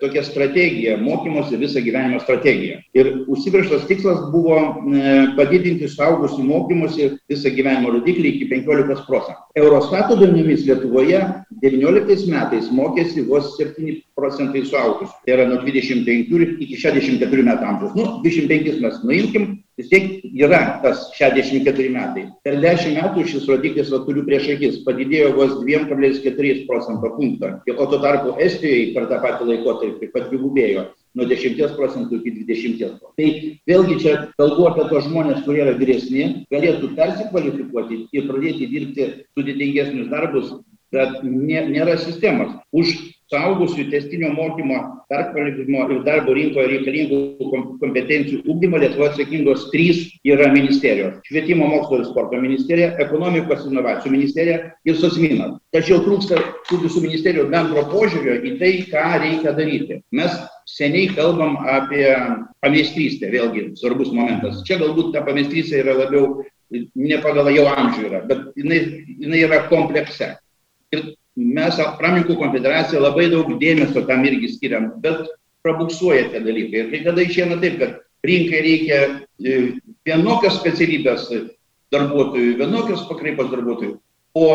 tokia 0.00 0.22
strategija, 0.26 0.96
mokymosi 0.98 1.56
visą 1.56 1.80
gyvenimo 1.84 2.18
strategija. 2.20 2.80
Ir 2.94 3.10
užsibrieštas 3.30 3.84
tikslas 3.86 4.24
buvo 4.32 4.56
e, 4.58 5.12
padidinti 5.36 5.86
suaugusių 5.92 6.42
mokymosi 6.48 7.06
visą 7.30 7.52
gyvenimo 7.54 7.92
rodiklį 7.94 8.32
iki 8.34 8.48
15 8.50 9.06
procentų. 9.06 9.46
Eurostato 9.62 10.16
duomenimis 10.18 10.66
Lietuvoje 10.66 11.22
19 11.62 12.26
metais 12.32 12.70
mokėsi 12.74 13.22
vos 13.28 13.54
7 13.60 14.00
procentai 14.18 14.64
suaugusių. 14.66 15.14
Tai 15.22 15.36
yra 15.36 15.46
nuo 15.52 15.62
25 15.62 16.58
iki 16.66 16.80
64 16.82 17.46
metų 17.52 17.70
amžiaus. 17.70 17.94
Nu, 17.94 18.08
25 18.26 18.82
mes 18.82 19.02
nuimkim, 19.06 19.50
vis 19.80 19.88
tiek 19.90 20.20
yra 20.44 20.60
tas 20.84 21.08
64 21.16 21.88
metai. 21.94 22.26
Per 22.44 22.58
10 22.60 22.94
metų 22.98 23.26
šis 23.32 23.48
rodiklis, 23.48 23.90
va 23.92 24.02
turiu 24.06 24.24
prieš 24.28 24.50
akis, 24.54 24.80
padidėjo 24.86 25.34
vos 25.38 25.56
2,4 25.64 26.64
procento 26.68 27.12
punktą. 27.16 27.56
O 27.76 27.86
tuo 27.86 28.00
tarpu 28.02 28.36
Estijoje 28.40 28.90
per 28.94 29.08
tą 29.10 29.20
patį 29.24 29.50
laikotarpį 29.54 30.10
padvigubėjo 30.14 30.88
nuo 31.18 31.26
10 31.26 31.76
procentų 31.78 32.20
iki 32.20 32.34
20 32.44 32.78
procentų. 32.78 33.14
Tai 33.16 33.28
vėlgi 33.70 34.00
čia 34.04 34.16
kalbu 34.38 34.68
apie 34.70 34.88
tos 34.90 35.06
žmonės, 35.08 35.44
kurie 35.46 35.64
yra 35.64 35.76
vyresni, 35.78 36.26
galėtų 36.52 36.92
persikvalifikuoti 36.98 38.04
ir 38.16 38.28
pradėti 38.28 38.68
dirbti 38.70 39.08
sudėtingesnius 39.38 40.10
darbus, 40.12 40.52
bet 40.94 41.22
nė, 41.24 41.66
nėra 41.70 41.96
sistemos. 42.02 42.54
Už 42.72 42.94
suaugusių 43.30 43.86
testinio 43.92 44.32
mokymo, 44.34 44.78
perkvalifikavimo 45.10 45.84
ir 45.94 46.00
darbo 46.06 46.34
rinkoje 46.34 46.70
reikalingų 46.72 47.18
kompetencijų 47.82 48.40
ugdymo 48.50 48.80
Lietuvoje 48.82 49.12
atsakingos 49.12 49.68
trys 49.70 50.02
yra 50.26 50.48
ministerijos- 50.52 51.20
švietimo 51.28 51.68
mokslo 51.70 52.00
ir 52.00 52.08
sporto 52.08 52.40
ministerija, 52.42 52.96
ekonomikos 52.98 53.66
inovacijų 53.70 54.12
ministerija 54.16 54.72
ir 54.84 54.98
sosminas. 54.98 55.58
Tačiau 55.74 56.02
trūksta 56.02 56.42
tų 56.70 56.80
visų 56.84 57.04
ministerijų 57.06 57.48
bendro 57.50 57.86
požiūrio 57.92 58.40
į 58.42 58.58
tai, 58.58 58.72
ką 58.90 59.06
reikia 59.22 59.54
daryti. 59.54 60.02
Mes 60.10 60.34
seniai 60.66 61.14
kalbam 61.14 61.56
apie 61.66 62.06
pameistrystę, 62.62 63.30
vėlgi 63.30 63.76
svarbus 63.78 64.10
momentas. 64.12 64.64
Čia 64.66 64.78
galbūt 64.82 65.12
ta 65.14 65.22
pameistrystė 65.22 65.84
yra 65.84 65.94
labiau 65.94 66.44
ne 66.94 67.18
pagal 67.22 67.50
jau 67.54 67.66
amžių 67.66 68.06
yra, 68.10 68.26
bet 68.26 68.54
jinai, 68.58 69.04
jinai 69.18 69.46
yra 69.46 69.64
komplekse. 69.68 70.36
Ir 70.90 71.14
mes 71.38 71.78
pramoninkų 71.98 72.36
konfederacija 72.40 73.00
labai 73.02 73.28
daug 73.32 73.52
dėmesio 73.60 74.02
tam 74.08 74.24
irgi 74.26 74.50
skiriam, 74.56 74.90
bet 75.02 75.28
prabuksuoja 75.64 76.30
tie 76.32 76.42
dalykai. 76.44 76.84
Ir 76.84 76.90
kai 76.92 77.00
kada 77.04 77.24
išėna 77.24 77.60
taip, 77.62 77.78
kad 77.80 77.98
rinkai 78.26 78.60
reikia 78.64 79.00
e, 79.38 79.56
vienokios 80.06 80.58
specialybės 80.60 81.28
darbuotojų, 81.94 82.56
vienokios 82.60 83.06
pakraipos 83.08 83.50
darbuotojų, 83.52 83.96
o 84.38 84.46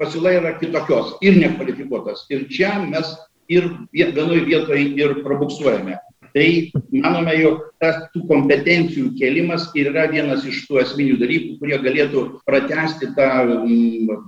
pasiūla 0.00 0.34
yra 0.40 0.54
kitokios 0.58 1.14
ir 1.24 1.38
nekvalifikuotas. 1.38 2.26
Ir 2.34 2.48
čia 2.50 2.76
mes 2.82 3.14
ir 3.52 3.68
vienoje 3.92 4.44
vietoje 4.46 4.88
ir 4.98 5.20
prabuksuojame. 5.26 5.98
Tai 6.34 6.46
manome, 6.90 7.36
jog 7.38 7.60
tas 7.78 8.00
tų 8.10 8.24
kompetencijų 8.26 9.12
kėlimas 9.20 9.68
yra 9.78 10.08
vienas 10.10 10.42
iš 10.50 10.64
tų 10.66 10.80
esminių 10.82 11.20
dalykų, 11.20 11.52
kurie 11.60 11.78
galėtų 11.84 12.24
pratesti 12.48 13.12
tą 13.14 13.28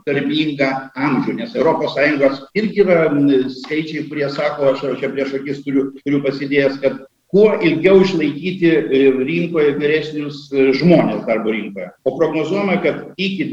darbingą 0.07 0.69
amžių, 0.95 1.35
nes 1.41 1.57
ES 1.59 2.39
irgi 2.63 2.85
yra 2.85 3.09
skaičiai, 3.57 4.07
kurie 4.07 4.31
sako, 4.31 4.71
aš 4.71 4.87
čia 5.03 5.11
prieš 5.11 5.35
akis 5.41 5.65
turiu, 5.67 5.89
turiu 6.05 6.23
pasidėjęs, 6.23 6.79
kad 6.85 7.03
kuo 7.35 7.49
ilgiau 7.59 7.99
išlaikyti 8.05 8.71
e, 8.71 9.03
rinkoje 9.27 9.75
vyresnius 9.81 10.47
e, 10.55 10.71
žmonės 10.79 11.27
darbo 11.27 11.51
rinkoje. 11.51 11.91
O 12.07 12.15
prognozuojama, 12.21 12.79
kad 12.87 13.03
iki 13.19 13.51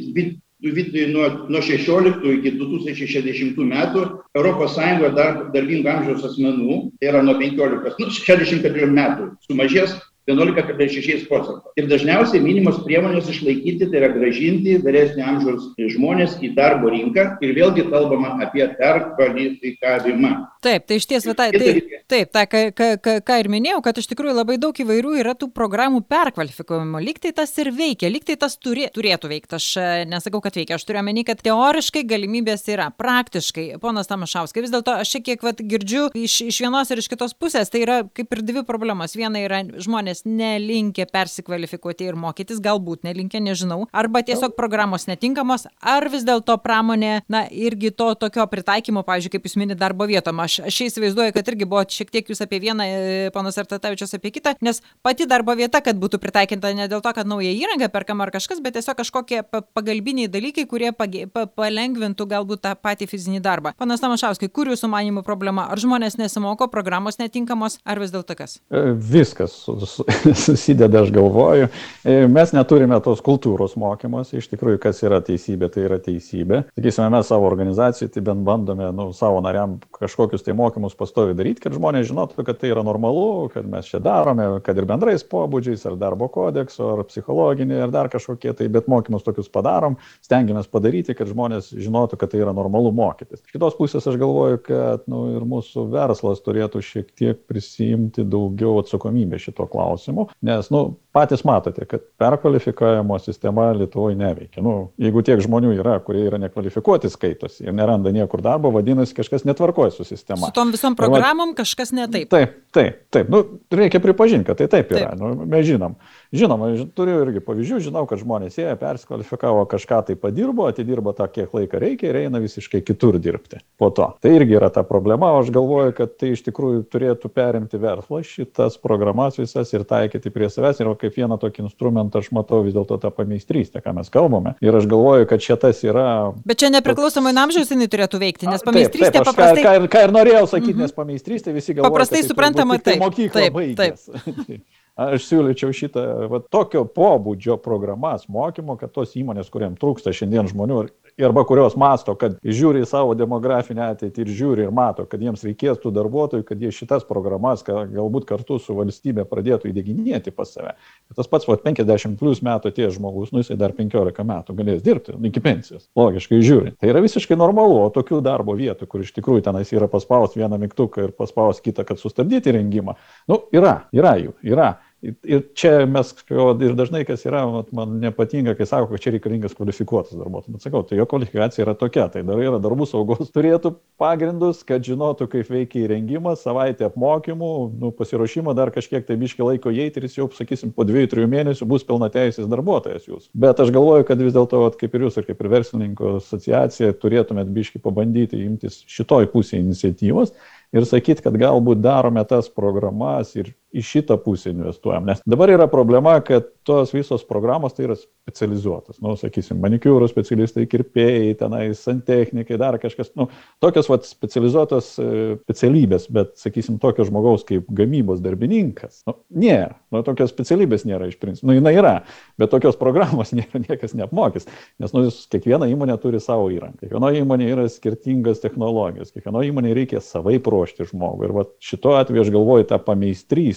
nuo, 0.63 1.27
nuo 1.49 1.61
16 1.61 2.23
iki 2.37 2.53
2060 2.59 3.59
metų 3.67 4.05
ES 4.33 4.77
dar, 5.17 5.51
darbingo 5.53 5.91
amžiaus 5.91 6.23
asmenų, 6.29 6.79
tai 6.99 7.11
yra 7.11 7.21
nuo 7.21 7.35
15, 7.39 7.95
nu, 7.99 8.09
64 8.15 8.89
metų, 8.95 9.29
sumažės 9.47 9.97
11,6 10.29 11.27
procentų. 11.27 11.73
Ir 11.79 11.89
dažniausiai 11.91 12.39
minimos 12.43 12.79
priemonės 12.85 13.27
išlaikyti, 13.33 13.89
tai 13.91 13.99
yra 13.99 14.11
gražinti 14.13 14.77
vyresnio 14.83 15.25
amžiaus 15.27 15.71
žmonės 15.95 16.37
į 16.39 16.53
darbo 16.55 16.91
rinką 16.93 17.25
ir 17.43 17.55
vėlgi 17.57 17.87
kalbama 17.91 18.37
apie 18.45 18.65
perkvalifikavimą. 18.79 20.33
Taip, 20.63 20.85
tai 20.87 20.95
iš 20.95 21.07
ties, 21.09 21.25
tai, 21.35 21.49
tai, 21.51 21.71
taip, 22.07 22.29
tai, 22.31 22.43
ką, 22.47 22.61
ką, 23.03 23.15
ką 23.27 23.39
ir 23.41 23.49
minėjau, 23.51 23.81
kad 23.83 23.97
iš 23.99 24.07
tikrųjų 24.13 24.35
labai 24.37 24.55
daug 24.61 24.77
įvairių 24.79 25.17
yra 25.19 25.33
tų 25.35 25.49
programų 25.51 26.05
perkvalifikavimo. 26.07 27.01
Lygtai 27.03 27.33
tas 27.35 27.51
ir 27.59 27.73
veikia, 27.75 28.07
lygtai 28.11 28.37
tas 28.39 28.55
turė, 28.55 28.87
turėtų 28.95 29.31
veikti. 29.33 29.57
Aš 29.59 29.67
e, 29.75 29.87
nesakau, 30.07 30.39
kad 30.45 30.55
veikia, 30.55 30.77
aš 30.79 30.85
turiu 30.87 31.01
omeny, 31.01 31.25
kad 31.27 31.43
teoriškai 31.43 32.05
galimybės 32.07 32.63
yra, 32.71 32.87
praktiškai. 32.95 33.65
Ponas 33.83 34.07
Tamašauskai, 34.07 34.63
vis 34.63 34.71
dėlto 34.71 34.95
aš 35.01 35.17
šiek 35.17 35.27
tiek 35.27 35.43
vat, 35.43 35.59
girdžiu 35.59 36.05
iš, 36.15 36.39
iš 36.47 36.61
vienos 36.63 36.93
ir 36.95 37.03
iš 37.03 37.11
kitos 37.11 37.35
pusės, 37.35 37.71
tai 37.73 37.83
yra 37.83 37.99
kaip 38.15 38.31
ir 38.37 38.45
dvi 38.47 38.63
problemos. 38.67 39.17
Viena 39.19 39.43
yra 39.43 39.65
žmonės 39.83 40.12
žmonės 40.13 40.25
nelinkę 40.25 41.05
persikvalifikuoti 41.11 42.05
ir 42.07 42.15
mokytis, 42.15 42.61
galbūt 42.61 43.03
nelinkę, 43.03 43.39
nežinau, 43.39 43.87
arba 43.91 44.21
tiesiog 44.23 44.55
programos 44.55 45.07
netinkamos, 45.07 45.67
ar 45.81 46.07
vis 46.09 46.23
dėlto 46.23 46.57
pramonė, 46.61 47.23
na, 47.27 47.47
irgi 47.49 47.91
to 47.91 48.13
tokio 48.15 48.45
pritaikymo, 48.47 49.03
pavyzdžiui, 49.03 49.31
kaip 49.31 49.45
jūs 49.45 49.57
minite 49.57 49.79
darbo 49.79 50.05
vietom. 50.05 50.39
Aš, 50.39 50.61
aš 50.67 50.81
įsivaizduoju, 50.87 51.33
kad 51.33 51.47
irgi 51.47 51.65
buvo 51.65 51.83
šiek 51.83 52.11
tiek 52.11 52.29
jūs 52.29 52.41
apie 52.43 52.59
vieną, 52.59 52.83
e, 52.83 53.31
panas 53.33 53.57
Artatavičius 53.57 54.13
apie 54.13 54.31
kitą, 54.31 54.55
nes 54.61 54.81
pati 55.01 55.25
darbo 55.25 55.55
vieta, 55.55 55.81
kad 55.81 55.97
būtų 55.97 56.19
pritaikinta 56.21 56.73
ne 56.73 56.87
dėl 56.87 57.01
to, 57.01 57.13
kad 57.13 57.27
nauja 57.27 57.51
įranga 57.51 57.89
perkama 57.89 58.27
ar 58.27 58.33
kažkas, 58.33 58.61
bet 58.61 58.77
tiesiog 58.77 58.97
kažkokie 58.97 59.43
pagalbiniai 59.73 60.29
dalykai, 60.31 60.67
kurie 60.69 60.91
pagė, 60.93 61.25
pa, 61.31 61.45
palengvintų 61.47 62.27
galbūt 62.29 62.63
tą 62.63 62.75
patį 62.75 63.09
fizinį 63.11 63.43
darbą. 63.43 63.73
Panas 63.77 64.03
Namašauskai, 64.03 64.49
kur 64.53 64.69
jūsų 64.71 64.89
manimų 64.91 65.23
problema? 65.25 65.67
Ar 65.71 65.79
žmonės 65.79 66.19
nesimoko, 66.19 66.67
programos 66.71 67.19
netinkamos, 67.21 67.79
ar 67.85 68.01
vis 68.01 68.13
dėlto 68.13 68.35
kas? 68.37 68.59
E, 68.73 68.93
viskas 68.93 69.63
susideda, 70.45 71.03
aš 71.03 71.11
galvoju. 71.13 71.67
E, 72.03 72.15
mes 72.31 72.53
neturime 72.55 72.97
tos 73.03 73.21
kultūros 73.23 73.75
mokymos, 73.79 74.33
iš 74.35 74.49
tikrųjų, 74.51 74.79
kas 74.83 75.01
yra 75.05 75.21
teisybė, 75.23 75.69
tai 75.73 75.85
yra 75.87 75.99
teisybė. 76.03 76.63
Sakysime, 76.75 77.09
mes 77.13 77.29
savo 77.29 77.47
organizacijai 77.49 78.11
tai 78.13 78.23
bent 78.25 78.43
bandome 78.47 78.89
nu, 78.95 79.09
savo 79.15 79.41
nariam 79.45 79.77
kažkokius 79.95 80.45
tai 80.45 80.55
mokymus 80.57 80.97
pastovi 80.99 81.35
daryti, 81.37 81.63
kad 81.63 81.75
žmonės 81.77 82.09
žinotų, 82.09 82.45
kad 82.47 82.59
tai 82.61 82.73
yra 82.73 82.83
normalu, 82.85 83.49
kad 83.53 83.67
mes 83.69 83.89
čia 83.89 84.01
darome, 84.03 84.47
kad 84.65 84.77
ir 84.79 84.87
bendrais 84.89 85.25
pobūdžiais, 85.27 85.85
ar 85.89 85.97
darbo 86.01 86.29
kodekso, 86.33 86.93
ar 86.95 87.05
psichologinį, 87.07 87.79
ar 87.85 87.93
dar 87.93 88.11
kažkokie 88.13 88.53
tai, 88.57 88.69
bet 88.73 88.89
mokymus 88.91 89.25
tokius 89.25 89.51
padarom, 89.53 89.97
stengiamės 90.25 90.69
padaryti, 90.71 91.15
kad 91.17 91.31
žmonės 91.31 91.71
žinotų, 91.73 92.19
kad 92.19 92.33
tai 92.33 92.43
yra 92.43 92.55
normalu 92.55 92.93
mokytis. 92.95 93.43
Iš 93.43 93.55
kitos 93.55 93.77
pusės 93.79 94.07
aš 94.09 94.19
galvoju, 94.21 94.61
kad 94.67 95.07
nu, 95.11 95.25
ir 95.37 95.47
mūsų 95.47 95.87
verslas 95.93 96.43
turėtų 96.43 96.83
šiek 96.83 97.11
tiek 97.17 97.39
prisijimti 97.49 98.25
daugiau 98.27 98.79
atsakomybės 98.81 99.47
šito 99.49 99.67
klausimu, 99.93 100.27
nes 100.41 100.69
nu, 100.73 100.83
patys 101.13 101.43
matote, 101.45 101.85
kad 101.85 102.01
perkvalifikavimo 102.17 103.19
sistema 103.19 103.71
Lietuvoje 103.71 104.15
neveikia. 104.17 104.63
Nu, 104.65 104.89
jeigu 104.97 105.21
tiek 105.25 105.41
žmonių 105.45 105.75
yra, 105.77 105.99
kurie 106.01 106.23
yra 106.25 106.39
nekvalifikuoti 106.41 107.11
skaitosi 107.13 107.67
ir 107.67 107.75
neranda 107.77 108.11
niekur 108.13 108.41
darbo, 108.41 108.71
vadinasi, 108.73 109.13
kažkas 109.17 109.45
netvarkoja 109.45 109.93
su 109.93 110.07
sistema. 110.07 110.47
Su 110.47 110.55
tom 110.55 110.73
visom 110.73 110.97
programom 110.97 111.53
kažkas 111.57 111.93
ne 111.93 112.07
taip. 112.09 112.33
Taip, 112.73 112.97
taip. 113.13 113.29
Nu, 113.29 113.43
reikia 113.71 114.01
pripažinti, 114.01 114.47
kad 114.49 114.57
tai 114.57 114.67
taip 114.71 114.95
yra. 114.95 115.11
Taip. 115.11 115.21
Nu, 115.21 115.45
mes 115.45 115.67
žinom. 115.67 115.93
Žinoma, 116.33 116.71
turiu 116.97 117.19
irgi 117.21 117.43
pavyzdžių, 117.45 117.79
žinau, 117.91 118.07
kad 118.09 118.17
žmonės 118.23 118.57
jie 118.57 118.71
persikvalifikavo, 118.81 119.67
kažką 119.69 119.99
tai 120.07 120.17
padirbo, 120.17 120.65
atidirbo 120.65 121.13
tą, 121.13 121.27
kiek 121.29 121.53
laiko 121.53 121.77
reikia 121.83 122.09
ir 122.09 122.23
eina 122.23 122.41
visiškai 122.41 122.81
kitur 122.81 123.19
dirbti 123.21 123.61
po 123.77 123.91
to. 123.93 124.09
Tai 124.17 124.33
irgi 124.33 124.57
yra 124.57 124.71
ta 124.73 124.81
problema, 124.87 125.29
o 125.29 125.43
aš 125.43 125.53
galvoju, 125.53 125.93
kad 125.99 126.17
tai 126.17 126.33
iš 126.33 126.41
tikrųjų 126.47 126.87
turėtų 126.89 127.29
perimti 127.29 127.77
verslas 127.77 128.33
šitas 128.33 128.79
programas 128.81 129.37
visas 129.37 129.69
ir 129.77 129.85
taikyti 129.85 130.33
prie 130.33 130.49
savęs. 130.49 130.81
Ir 130.81 130.89
kaip 131.03 131.17
vieną 131.19 131.37
tokį 131.41 131.65
instrumentą 131.67 132.21
aš 132.23 132.31
matau 132.35 132.61
vis 132.65 132.75
dėlto 132.75 132.97
tą 133.03 133.11
pameistrystę, 133.13 133.81
ką 133.83 133.95
mes 133.99 134.11
kalbame. 134.13 134.55
Ir 134.63 134.79
aš 134.79 134.87
galvoju, 134.91 135.27
kad 135.29 135.43
šitas 135.43 135.83
yra. 135.85 136.07
Bet 136.47 136.63
čia 136.63 136.71
nepriklausomai 136.73 137.35
nuo 137.35 137.47
amžiaus 137.47 137.71
jinai 137.73 137.89
turėtų 137.91 138.21
veikti, 138.23 138.49
nes 138.49 138.63
pameistrystė 138.65 139.11
taip, 139.11 139.19
taip, 139.19 139.31
paprastai. 139.31 139.65
Ką, 139.65 139.75
ką, 139.83 139.91
ką 139.95 140.05
ir 140.07 140.15
norėjau 140.15 140.45
sakyti, 140.47 140.73
mm 140.73 140.79
-hmm. 140.79 140.87
nes 140.87 140.97
pameistrystė 141.01 141.55
visi 141.55 141.75
galvoja. 141.75 141.91
Paprastai 141.91 142.21
tai 142.21 142.29
suprantama, 142.29 142.79
tai 142.79 142.97
mokyklą 143.01 143.41
taip, 143.41 143.53
baigęs. 143.59 144.09
taip. 144.47 144.61
Aš 144.93 145.23
siūlyčiau 145.25 145.73
šitą 145.73 146.01
va, 146.29 146.37
tokio 146.53 146.83
pobūdžio 146.85 147.55
programas 147.57 148.27
mokymo, 148.29 148.75
kad 148.77 148.91
tos 148.93 149.15
įmonės, 149.17 149.49
kuriam 149.49 149.73
trūksta 149.79 150.13
šiandien 150.13 150.51
žmonių 150.51 150.83
arba 151.21 151.43
kurios 151.49 151.73
masto, 151.77 152.13
kad 152.17 152.35
žiūri 152.45 152.83
į 152.83 152.89
savo 152.89 153.15
demografinę 153.17 153.87
ateitį 153.91 154.21
ir 154.21 154.29
žiūri 154.37 154.65
ir 154.67 154.73
mato, 154.73 155.05
kad 155.09 155.21
jiems 155.21 155.43
reikės 155.45 155.81
tų 155.81 155.91
darbuotojų, 155.93 156.45
kad 156.45 156.61
jie 156.61 156.69
šitas 156.73 157.05
programas 157.09 157.61
galbūt 157.65 158.27
kartu 158.29 158.59
su 158.61 158.75
valstybė 158.77 159.25
pradėtų 159.29 159.71
įdėginėti 159.71 160.33
pas 160.33 160.53
save. 160.53 160.75
Ir 161.09 161.17
tas 161.17 161.29
pats, 161.29 161.49
va, 161.49 161.57
50 161.57 162.17
plus 162.21 162.41
metų 162.45 162.73
tie 162.77 162.89
žmogus, 162.93 163.33
nu 163.33 163.41
jisai 163.41 163.57
dar 163.57 163.73
15 163.77 164.25
metų 164.29 164.57
galės 164.61 164.85
dirbti 164.85 165.17
nu, 165.17 165.25
iki 165.29 165.41
pensijos, 165.41 165.89
logiškai 165.97 166.41
žiūri. 166.45 166.75
Tai 166.77 166.93
yra 166.93 167.01
visiškai 167.05 167.37
normalu, 167.37 167.81
o 167.81 167.91
tokių 167.93 168.21
darbo 168.25 168.57
vietų, 168.57 168.89
kur 168.89 169.05
iš 169.05 169.13
tikrųjų 169.17 169.45
tenais 169.49 169.73
yra 169.73 169.89
paspaus 169.89 170.37
vieną 170.37 170.61
mygtuką 170.65 171.09
ir 171.09 171.17
paspaus 171.17 171.61
kitą, 171.65 171.85
kad 171.85 172.01
sustabdyti 172.01 172.53
rengimą, 172.53 172.97
nu 173.29 173.43
yra, 173.53 173.83
yra 173.93 174.17
jų, 174.21 174.37
yra. 174.53 174.73
Ir 175.03 175.41
čia 175.51 175.83
mes, 175.89 176.13
ir 176.31 176.75
dažnai 176.79 177.01
kas 177.03 177.25
yra, 177.27 177.41
man 177.75 177.97
nepatinka, 177.99 178.53
kai 178.55 178.67
sako, 178.67 178.93
kad 178.93 179.03
čia 179.03 179.11
reikalingas 179.11 179.55
kvalifikuotas 179.57 180.15
darbuotojas. 180.15 180.53
Bet 180.55 180.63
sakau, 180.63 180.79
tai 180.87 180.95
jo 180.95 181.05
kvalifikacija 181.11 181.65
yra 181.65 181.73
tokia, 181.75 182.05
tai 182.13 182.21
dar 182.23 182.39
yra 182.39 182.61
darbų 182.63 182.87
saugos 182.87 183.31
turėtų 183.35 183.73
pagrindus, 183.99 184.61
kad 184.67 184.85
žinotų, 184.87 185.27
kaip 185.33 185.51
veikia 185.51 185.81
įrengimas, 185.83 186.45
savaitę 186.47 186.87
apmokymų, 186.87 187.51
nu, 187.81 187.91
pasiruošimo 187.97 188.55
dar 188.55 188.71
kažkiek 188.71 189.03
tai 189.07 189.17
biški 189.19 189.43
laiko 189.43 189.73
įeiti 189.75 189.99
ir 189.99 190.07
jis 190.07 190.15
jau, 190.21 190.29
sakysim, 190.37 190.71
po 190.71 190.87
dviejų, 190.87 191.11
trijų 191.11 191.31
mėnesių 191.35 191.67
bus 191.67 191.83
pilnateisės 191.89 192.47
darbuotojas 192.51 193.09
jūs. 193.09 193.27
Bet 193.35 193.59
aš 193.59 193.73
galvoju, 193.75 194.07
kad 194.07 194.23
vis 194.23 194.37
dėlto, 194.37 194.63
kaip 194.79 194.95
ir 194.95 195.07
jūs, 195.09 195.19
ir 195.19 195.27
kaip 195.27 195.43
ir 195.43 195.51
verslininkų 195.51 196.13
asociacija, 196.21 196.95
turėtumėt 197.03 197.51
biški 197.51 197.83
pabandyti 197.83 198.39
imtis 198.45 198.85
šitoj 198.87 199.27
pusėje 199.35 199.65
iniciatyvos 199.65 200.31
ir 200.73 200.87
sakyti, 200.87 201.25
kad 201.27 201.35
galbūt 201.37 201.83
darome 201.83 202.23
tas 202.29 202.47
programas 202.47 203.35
ir 203.35 203.51
į 203.73 203.83
šitą 203.85 204.17
pusę 204.21 204.51
investuojam. 204.53 205.07
Nes 205.09 205.23
dabar 205.29 205.51
yra 205.53 205.67
problema, 205.71 206.15
kad 206.25 206.51
tos 206.63 206.93
visos 206.93 207.23
programos 207.27 207.73
tai 207.75 207.87
yra 207.87 207.95
specializuotas. 207.97 208.99
Nu, 209.03 209.15
sakysim, 209.19 209.59
manikiūro 209.63 210.07
specialistai, 210.07 210.63
kirpėjai, 210.71 211.33
tenai 211.39 211.65
santechnikai, 211.75 212.55
dar 212.61 212.77
kažkas. 212.79 213.11
Nu, 213.19 213.27
tokios 213.63 213.89
vat, 213.91 214.07
specializuotos 214.07 214.93
e, 215.01 215.07
specialybės, 215.43 216.07
bet, 216.13 216.31
sakysim, 216.39 216.77
tokio 216.81 217.03
žmogaus 217.09 217.43
kaip 217.47 217.67
gamybos 217.75 218.21
darbininkas. 218.23 219.01
Nu, 219.09 219.17
nėra. 219.43 219.73
Nu, 219.91 220.03
tokios 220.07 220.31
specialybės 220.31 220.87
nėra 220.87 221.09
iš 221.11 221.17
principo. 221.19 221.49
Nu, 221.49 221.57
jinai 221.57 221.75
yra, 221.75 221.93
bet 222.39 222.53
tokios 222.53 222.79
programos 222.79 223.33
nėra, 223.37 223.63
niekas 223.65 223.97
neapmokys. 223.99 224.47
Nes 224.83 224.95
nu, 224.95 225.03
kiekviena 225.33 225.67
įmonė 225.73 225.97
turi 226.03 226.21
savo 226.23 226.47
įrangą. 226.53 226.79
Kiekvienoje 226.85 227.25
įmonėje 227.25 227.57
yra 227.57 227.67
skirtingas 227.71 228.39
technologijos. 228.45 229.11
Kiekvienoje 229.11 229.51
įmonėje 229.51 229.79
reikia 229.81 230.03
savai 230.05 230.39
ruošti 230.39 230.87
žmogų. 230.93 231.27
Ir 231.27 231.35
vat, 231.41 231.53
šituo 231.63 231.97
atveju 231.99 232.23
aš 232.23 232.33
galvoju 232.33 232.69
tą 232.71 232.79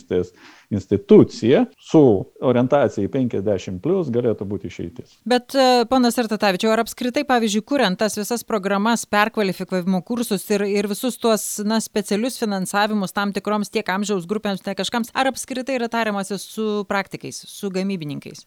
pameistrystės 0.07 0.33
institucija 0.71 1.67
su 1.79 2.27
orientacija 2.43 3.07
į 3.07 3.11
50 3.13 3.81
plus 3.83 4.09
galėtų 4.11 4.47
būti 4.47 4.67
išeitis. 4.67 5.21
Bet, 5.25 5.55
e, 5.55 5.85
panas 5.87 6.19
Artatavičiau, 6.19 6.73
ar 6.73 6.83
apskritai, 6.83 7.25
pavyzdžiui, 7.25 7.63
kuriant 7.63 7.99
tas 7.99 8.17
visas 8.19 8.43
programas, 8.43 9.07
perkvalifikavimo 9.07 10.03
kursus 10.03 10.49
ir, 10.51 10.63
ir 10.67 10.89
visus 10.89 11.19
tuos 11.19 11.61
na, 11.65 11.79
specialius 11.81 12.39
finansavimus 12.39 13.15
tam 13.15 13.33
tikroms 13.33 13.71
tiek 13.71 13.87
amžiaus 13.87 14.27
grupėms, 14.27 14.65
tiek 14.65 14.77
kažkams, 14.77 15.15
ar 15.15 15.31
apskritai 15.31 15.79
yra 15.79 15.89
tariamasi 15.89 16.39
su 16.39 16.85
praktikais, 16.89 17.45
su 17.47 17.71
gamybininkais? 17.71 18.47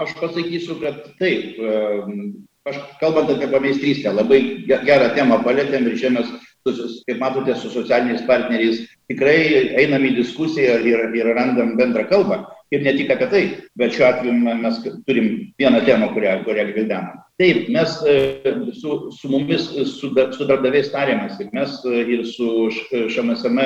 Aš 0.00 0.16
pasakysiu, 0.20 0.80
kad 0.80 1.04
taip. 1.20 1.60
Aš 2.68 2.76
kalbant 3.00 3.30
apie 3.32 3.46
pameistrystę, 3.48 4.10
labai 4.12 4.40
gerą 4.68 5.12
temą 5.16 5.38
palėtėm 5.44 5.86
ir 5.88 6.00
čia 6.00 6.10
mes 6.12 6.28
kaip 7.06 7.18
matote, 7.22 7.54
su 7.56 7.70
socialiniais 7.72 8.24
partneriais 8.28 8.84
tikrai 9.10 9.38
einam 9.80 10.04
į 10.04 10.14
diskusiją 10.20 10.78
ir, 10.86 11.08
ir 11.16 11.32
randam 11.36 11.76
bendrą 11.80 12.06
kalbą. 12.10 12.44
Ir 12.74 12.82
ne 12.84 12.92
tik 12.92 13.08
apie 13.14 13.26
tai, 13.32 13.42
bet 13.80 13.94
šiuo 13.96 14.06
atveju 14.10 14.34
mes 14.60 14.82
turim 15.08 15.28
vieną 15.60 15.80
temą, 15.86 16.10
kurią, 16.12 16.34
kurią 16.44 16.66
gvildenam. 16.68 17.22
Taip, 17.40 17.68
mes 17.72 17.94
e, 18.04 18.16
su, 18.76 18.98
su 19.14 19.30
mumis, 19.32 19.70
su, 19.94 20.10
su 20.12 20.48
darbdaviais 20.50 20.90
tarėmės 20.92 21.38
mes 21.54 21.78
e, 21.86 22.02
ir 22.16 22.26
su 22.28 22.68
ŠMSM 22.90 23.62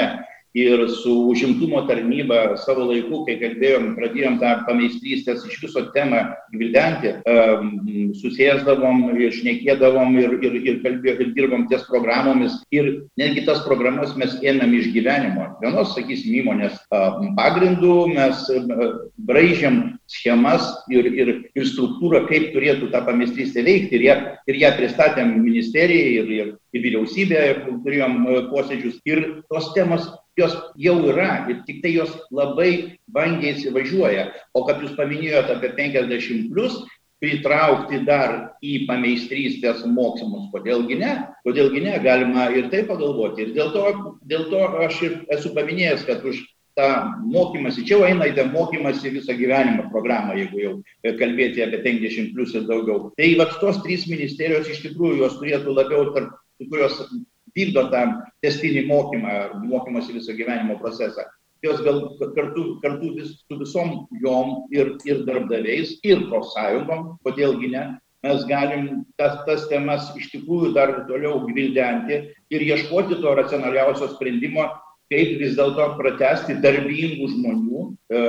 ir 0.55 0.89
su 0.89 1.13
užimtumo 1.29 1.83
tarnyba 1.89 2.57
savo 2.61 2.85
laiku, 2.91 3.23
kai 3.27 3.39
kalbėjom, 3.41 3.93
pradėjom 3.97 4.39
tą 4.43 4.53
pameistrystės 4.67 5.47
iš 5.49 5.59
viso 5.65 5.85
temą 5.95 6.23
gvildenti, 6.53 7.15
susėsdavom, 8.21 9.07
išnekėdavom 9.29 10.19
ir, 10.21 10.37
ir, 10.45 10.59
ir 10.61 10.81
kalbėjom 10.85 11.25
ir 11.25 11.33
dirbom 11.39 11.67
ties 11.71 11.87
programomis. 11.89 12.59
Ir 12.75 12.91
netgi 13.21 13.47
tas 13.49 13.63
programas 13.65 14.13
mes 14.21 14.37
ėmėm 14.45 14.77
iš 14.77 14.91
gyvenimo. 14.93 15.49
Vienos, 15.63 15.95
sakysim, 15.97 16.37
įmonės 16.43 16.77
pagrindų 17.39 17.97
mes 18.13 18.45
braižėm 19.29 19.83
schemas 20.13 20.67
ir, 20.93 21.07
ir, 21.09 21.31
ir 21.57 21.69
struktūrą, 21.69 22.27
kaip 22.29 22.51
turėtų 22.53 22.91
ta 22.93 23.01
pameistrystė 23.07 23.65
veikti. 23.65 23.97
Ir 23.97 24.05
ją, 24.11 24.17
ir 24.53 24.61
ją 24.61 24.73
pristatėm 24.77 25.39
ministerijai 25.41 26.19
ir, 26.21 26.33
ir, 26.37 26.51
ir 26.77 26.85
vyriausybėje, 26.85 27.55
turėjom 27.87 28.19
posėdžius. 28.53 29.01
Ir 29.09 29.25
tos 29.49 29.73
temos 29.77 30.11
jos 30.39 30.57
jau 30.81 30.97
yra 31.11 31.45
ir 31.51 31.61
tiktai 31.67 31.95
jos 31.97 32.13
labai 32.33 32.99
vangiai 33.13 33.57
įsivažiuoja. 33.57 34.31
O 34.57 34.65
kad 34.69 34.83
jūs 34.83 34.97
paminėjote 34.99 35.59
apie 35.59 35.73
50 35.77 36.51
plus, 36.53 36.81
pritraukti 37.23 38.01
dar 38.07 38.57
į 38.65 38.83
pameistrystės 38.89 39.85
mokymus, 39.87 40.49
kodėlgi 40.55 40.99
ne, 40.99 41.13
kodėlgi 41.47 41.85
ne, 41.85 41.93
galima 42.03 42.49
ir 42.51 42.67
tai 42.73 42.83
pagalvoti. 42.89 43.47
Ir 43.47 43.55
dėl 43.59 43.71
to, 43.77 43.85
dėl 44.27 44.49
to 44.51 44.65
aš 44.83 44.99
ir 45.07 45.15
esu 45.37 45.53
paminėjęs, 45.55 46.03
kad 46.09 46.27
už 46.27 46.43
tą 46.75 46.89
mokymasi, 47.29 47.85
čia 47.87 47.99
jau 47.99 48.07
eina 48.09 48.27
į 48.27 48.35
tą 48.39 48.47
mokymasi 48.51 49.13
visą 49.15 49.37
gyvenimą 49.39 49.91
programą, 49.93 50.35
jeigu 50.41 50.63
jau 50.63 50.73
kalbėti 51.21 51.63
apie 51.63 51.83
50 51.85 52.33
plus 52.35 52.57
ir 52.57 52.65
daugiau. 52.67 53.13
Tai 53.19 53.29
va 53.39 53.47
tos 53.61 53.83
trys 53.85 54.09
ministerijos 54.11 54.71
iš 54.73 54.81
tikrųjų 54.89 55.21
jos 55.21 55.37
turėtų 55.39 55.77
labiau 55.77 56.09
tarp 56.17 56.39
kurios 56.71 56.99
vykdo 57.57 57.89
tą 57.93 58.03
testinį 58.45 58.87
mokymą, 58.89 59.37
mokymosi 59.69 60.19
viso 60.19 60.35
gyvenimo 60.37 60.79
procesą. 60.81 61.29
jos 61.63 61.81
gal 61.87 62.01
kartu, 62.35 62.81
kartu 62.83 63.15
vis, 63.15 63.35
su 63.47 63.59
visom 63.59 64.07
jom 64.23 64.65
ir, 64.75 64.97
ir 65.07 65.23
darbdaviais, 65.29 65.95
ir 66.03 66.25
profsąjungom, 66.27 67.05
kodėlgi 67.23 67.71
ne, 67.71 67.85
mes 68.27 68.43
galim 68.49 69.05
tas, 69.19 69.41
tas 69.47 69.69
temas 69.71 70.11
iš 70.19 70.31
tikrųjų 70.33 70.73
dar 70.75 70.95
toliau 71.07 71.45
gvildenti 71.47 72.19
ir 72.51 72.65
ieškoti 72.67 73.21
to 73.23 73.35
racionaliausio 73.39 74.11
sprendimo, 74.15 74.67
kaip 75.13 75.39
vis 75.39 75.55
dėlto 75.59 75.87
pratesti 75.99 76.57
darbingų 76.63 77.29
žmonių 77.35 77.81
e, 77.87 78.21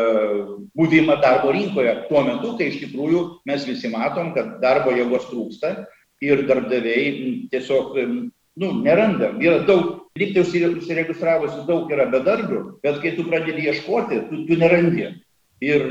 buvimą 0.77 1.17
darbo 1.23 1.53
rinkoje. 1.55 1.93
Tuo 2.09 2.23
metu, 2.27 2.55
kai 2.59 2.69
iš 2.69 2.81
tikrųjų 2.83 3.21
mes 3.49 3.65
visi 3.69 3.91
matom, 3.93 4.33
kad 4.35 4.57
darbo 4.61 4.93
jėgos 4.93 5.29
trūksta 5.29 5.73
ir 6.23 6.43
darbdaviai 6.49 7.47
tiesiog 7.53 7.95
nu, 8.61 8.71
neranda. 8.85 9.33
Yra 9.41 9.63
daug, 9.67 10.09
lyg 10.19 10.33
tai 10.35 10.45
užsiregistravusi 10.45 11.65
daug 11.67 11.91
yra 11.91 12.09
bedarbių, 12.13 12.63
bet 12.85 12.99
kai 13.03 13.15
tu 13.17 13.27
pradedi 13.27 13.69
ieškoti, 13.69 14.25
tu, 14.29 14.43
tu 14.49 14.59
nerandi. 14.61 15.11
Ir 15.63 15.85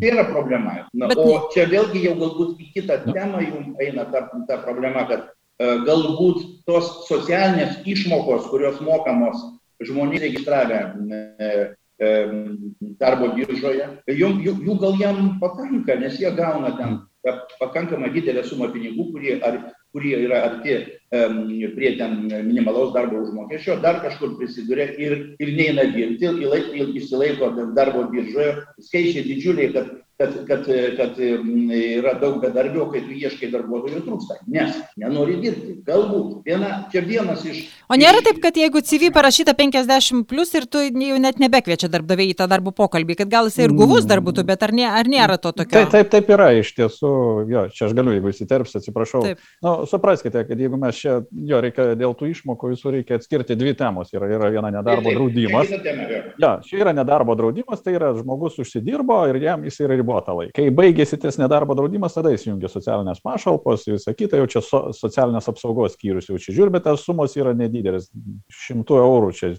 Tai 0.00 0.08
yra 0.08 0.24
problema. 0.24 0.88
Na, 0.92 1.08
Bet... 1.08 1.18
O 1.18 1.48
čia 1.52 1.64
vėlgi 1.70 2.04
jau 2.04 2.14
galbūt 2.20 2.60
į 2.60 2.68
kitą 2.76 3.00
temą 3.08 3.40
jums 3.42 3.80
eina 3.82 4.04
ta, 4.12 4.26
ta 4.48 4.60
problema, 4.62 5.06
kad 5.08 5.30
uh, 5.30 5.80
galbūt 5.86 6.44
tos 6.68 7.08
socialinės 7.08 7.80
išmokos, 7.88 8.50
kurios 8.52 8.82
mokamos 8.84 9.40
žmonės 9.82 10.22
registravę 10.26 10.82
uh, 10.92 11.64
darbo 13.00 13.32
biržoje, 13.34 13.88
jų, 14.06 14.28
jų, 14.44 14.54
jų 14.68 14.76
gal 14.84 15.00
jam 15.00 15.32
pakanka, 15.40 15.96
nes 15.98 16.20
jie 16.20 16.30
gauna 16.36 16.76
ten 16.78 17.00
pakankamai 17.58 18.12
didelę 18.14 18.44
sumą 18.46 18.68
pinigų, 18.70 19.08
kurie, 19.14 19.40
ar, 19.42 19.58
kurie 19.92 20.16
yra 20.26 20.42
arti 20.46 20.74
um, 21.16 21.38
prie 21.74 21.94
ten 21.98 22.28
minimalaus 22.46 22.92
darbo 22.94 23.22
užmokesčio, 23.24 23.78
dar 23.84 24.02
kažkur 24.04 24.36
prisiduria 24.38 24.90
ir, 25.00 25.16
ir 25.40 25.54
neina 25.56 25.86
dirbti, 25.94 26.28
įsilaiko 27.00 27.50
darbo 27.76 28.04
biržoje, 28.12 28.58
skaičiai 28.90 29.24
didžiuliai, 29.30 29.72
kad 29.72 29.94
kad, 30.18 30.46
kad, 30.46 30.64
kad 30.96 31.18
mm, 31.18 31.70
yra 32.00 32.12
daug 32.18 32.40
bedarbių, 32.42 32.88
kai 32.90 33.02
tu 33.06 33.14
ieškai 33.14 33.52
darbuotojų 33.52 34.00
trūksta. 34.02 34.40
Nes 34.50 34.74
nenori 34.98 35.36
dirbti. 35.38 35.76
Galbūt. 35.86 36.40
Viena, 36.48 36.70
čia 36.90 37.04
vienas 37.06 37.44
iš. 37.46 37.60
O 37.86 37.94
nėra 37.98 38.18
taip, 38.26 38.40
kad 38.42 38.58
jeigu 38.58 38.82
CV 38.82 39.12
parašyta 39.14 39.54
50 39.54 40.24
plus 40.26 40.50
ir 40.58 40.66
tu 40.66 40.82
jau 40.82 41.20
net 41.22 41.38
nebekviečia 41.38 41.86
darbdaviai 41.92 42.32
į 42.32 42.38
tą 42.40 42.48
darbo 42.50 42.72
pokalbį, 42.74 43.14
kad 43.20 43.30
gal 43.30 43.46
jisai 43.46 43.68
ir 43.68 43.74
guvus 43.78 44.08
dar 44.10 44.18
būtų, 44.24 44.42
bet 44.48 44.64
ar, 44.66 44.74
nė, 44.74 44.88
ar 44.90 45.06
nėra 45.06 45.36
to 45.38 45.52
tokio? 45.54 45.84
Taip, 45.84 45.92
taip, 45.94 46.10
taip 46.16 46.34
yra 46.34 46.50
iš 46.58 46.74
tiesų. 46.80 47.12
Jo, 47.52 47.64
čia 47.70 47.86
aš 47.86 47.94
galiu, 48.00 48.16
jeigu 48.16 48.34
įsiterpsiu, 48.34 48.82
atsiprašau. 48.82 49.22
Taip. 49.22 49.46
Nu, 49.62 49.76
supraskite, 49.86 50.42
kad 50.50 50.64
jeigu 50.66 50.82
mes 50.82 50.98
čia, 50.98 51.20
jo, 51.30 51.62
reikia 51.62 51.92
dėl 51.94 52.18
tų 52.18 52.32
išmokų 52.32 52.72
visų 52.74 52.96
reikia 52.98 53.20
atskirti 53.22 53.54
dvi 53.58 53.76
temos. 53.78 54.10
Yra, 54.18 54.32
yra 54.34 54.50
viena 54.50 54.74
nedarbo 54.80 55.06
taip, 55.06 55.20
draudimas. 55.20 55.70
Ja, 56.42 56.56
čia 56.66 56.82
yra 56.82 56.96
nedarbo 56.96 57.38
draudimas, 57.38 57.86
tai 57.86 57.94
yra 58.00 58.10
žmogus 58.18 58.58
užsidirbo 58.66 59.22
ir 59.30 59.38
jam 59.46 59.62
jis 59.68 59.78
yra 59.86 60.02
ribotą 60.08 60.36
laiką. 60.36 60.52
Kai 60.56 60.70
baigėsi 60.74 61.18
tas 61.20 61.38
nedarbo 61.38 61.76
draudimas, 61.76 62.14
tada 62.16 62.32
įsijungia 62.34 62.68
socialinės 62.72 63.20
pašalpos 63.24 63.86
ir 63.86 63.98
visą 63.98 64.14
kitą, 64.16 64.40
jau 64.40 64.48
čia 64.48 64.62
so, 64.64 64.82
socialinės 64.96 65.48
apsaugos 65.48 65.96
skyrius 65.96 66.28
jau 66.28 66.38
čia 66.38 66.54
žiūri, 66.56 66.72
bet 66.72 66.86
tas 66.88 67.04
sumos 67.04 67.36
yra 67.36 67.54
nedidelis, 67.56 68.10
šimtų 68.66 69.00
eurų 69.02 69.32
čia 69.36 69.52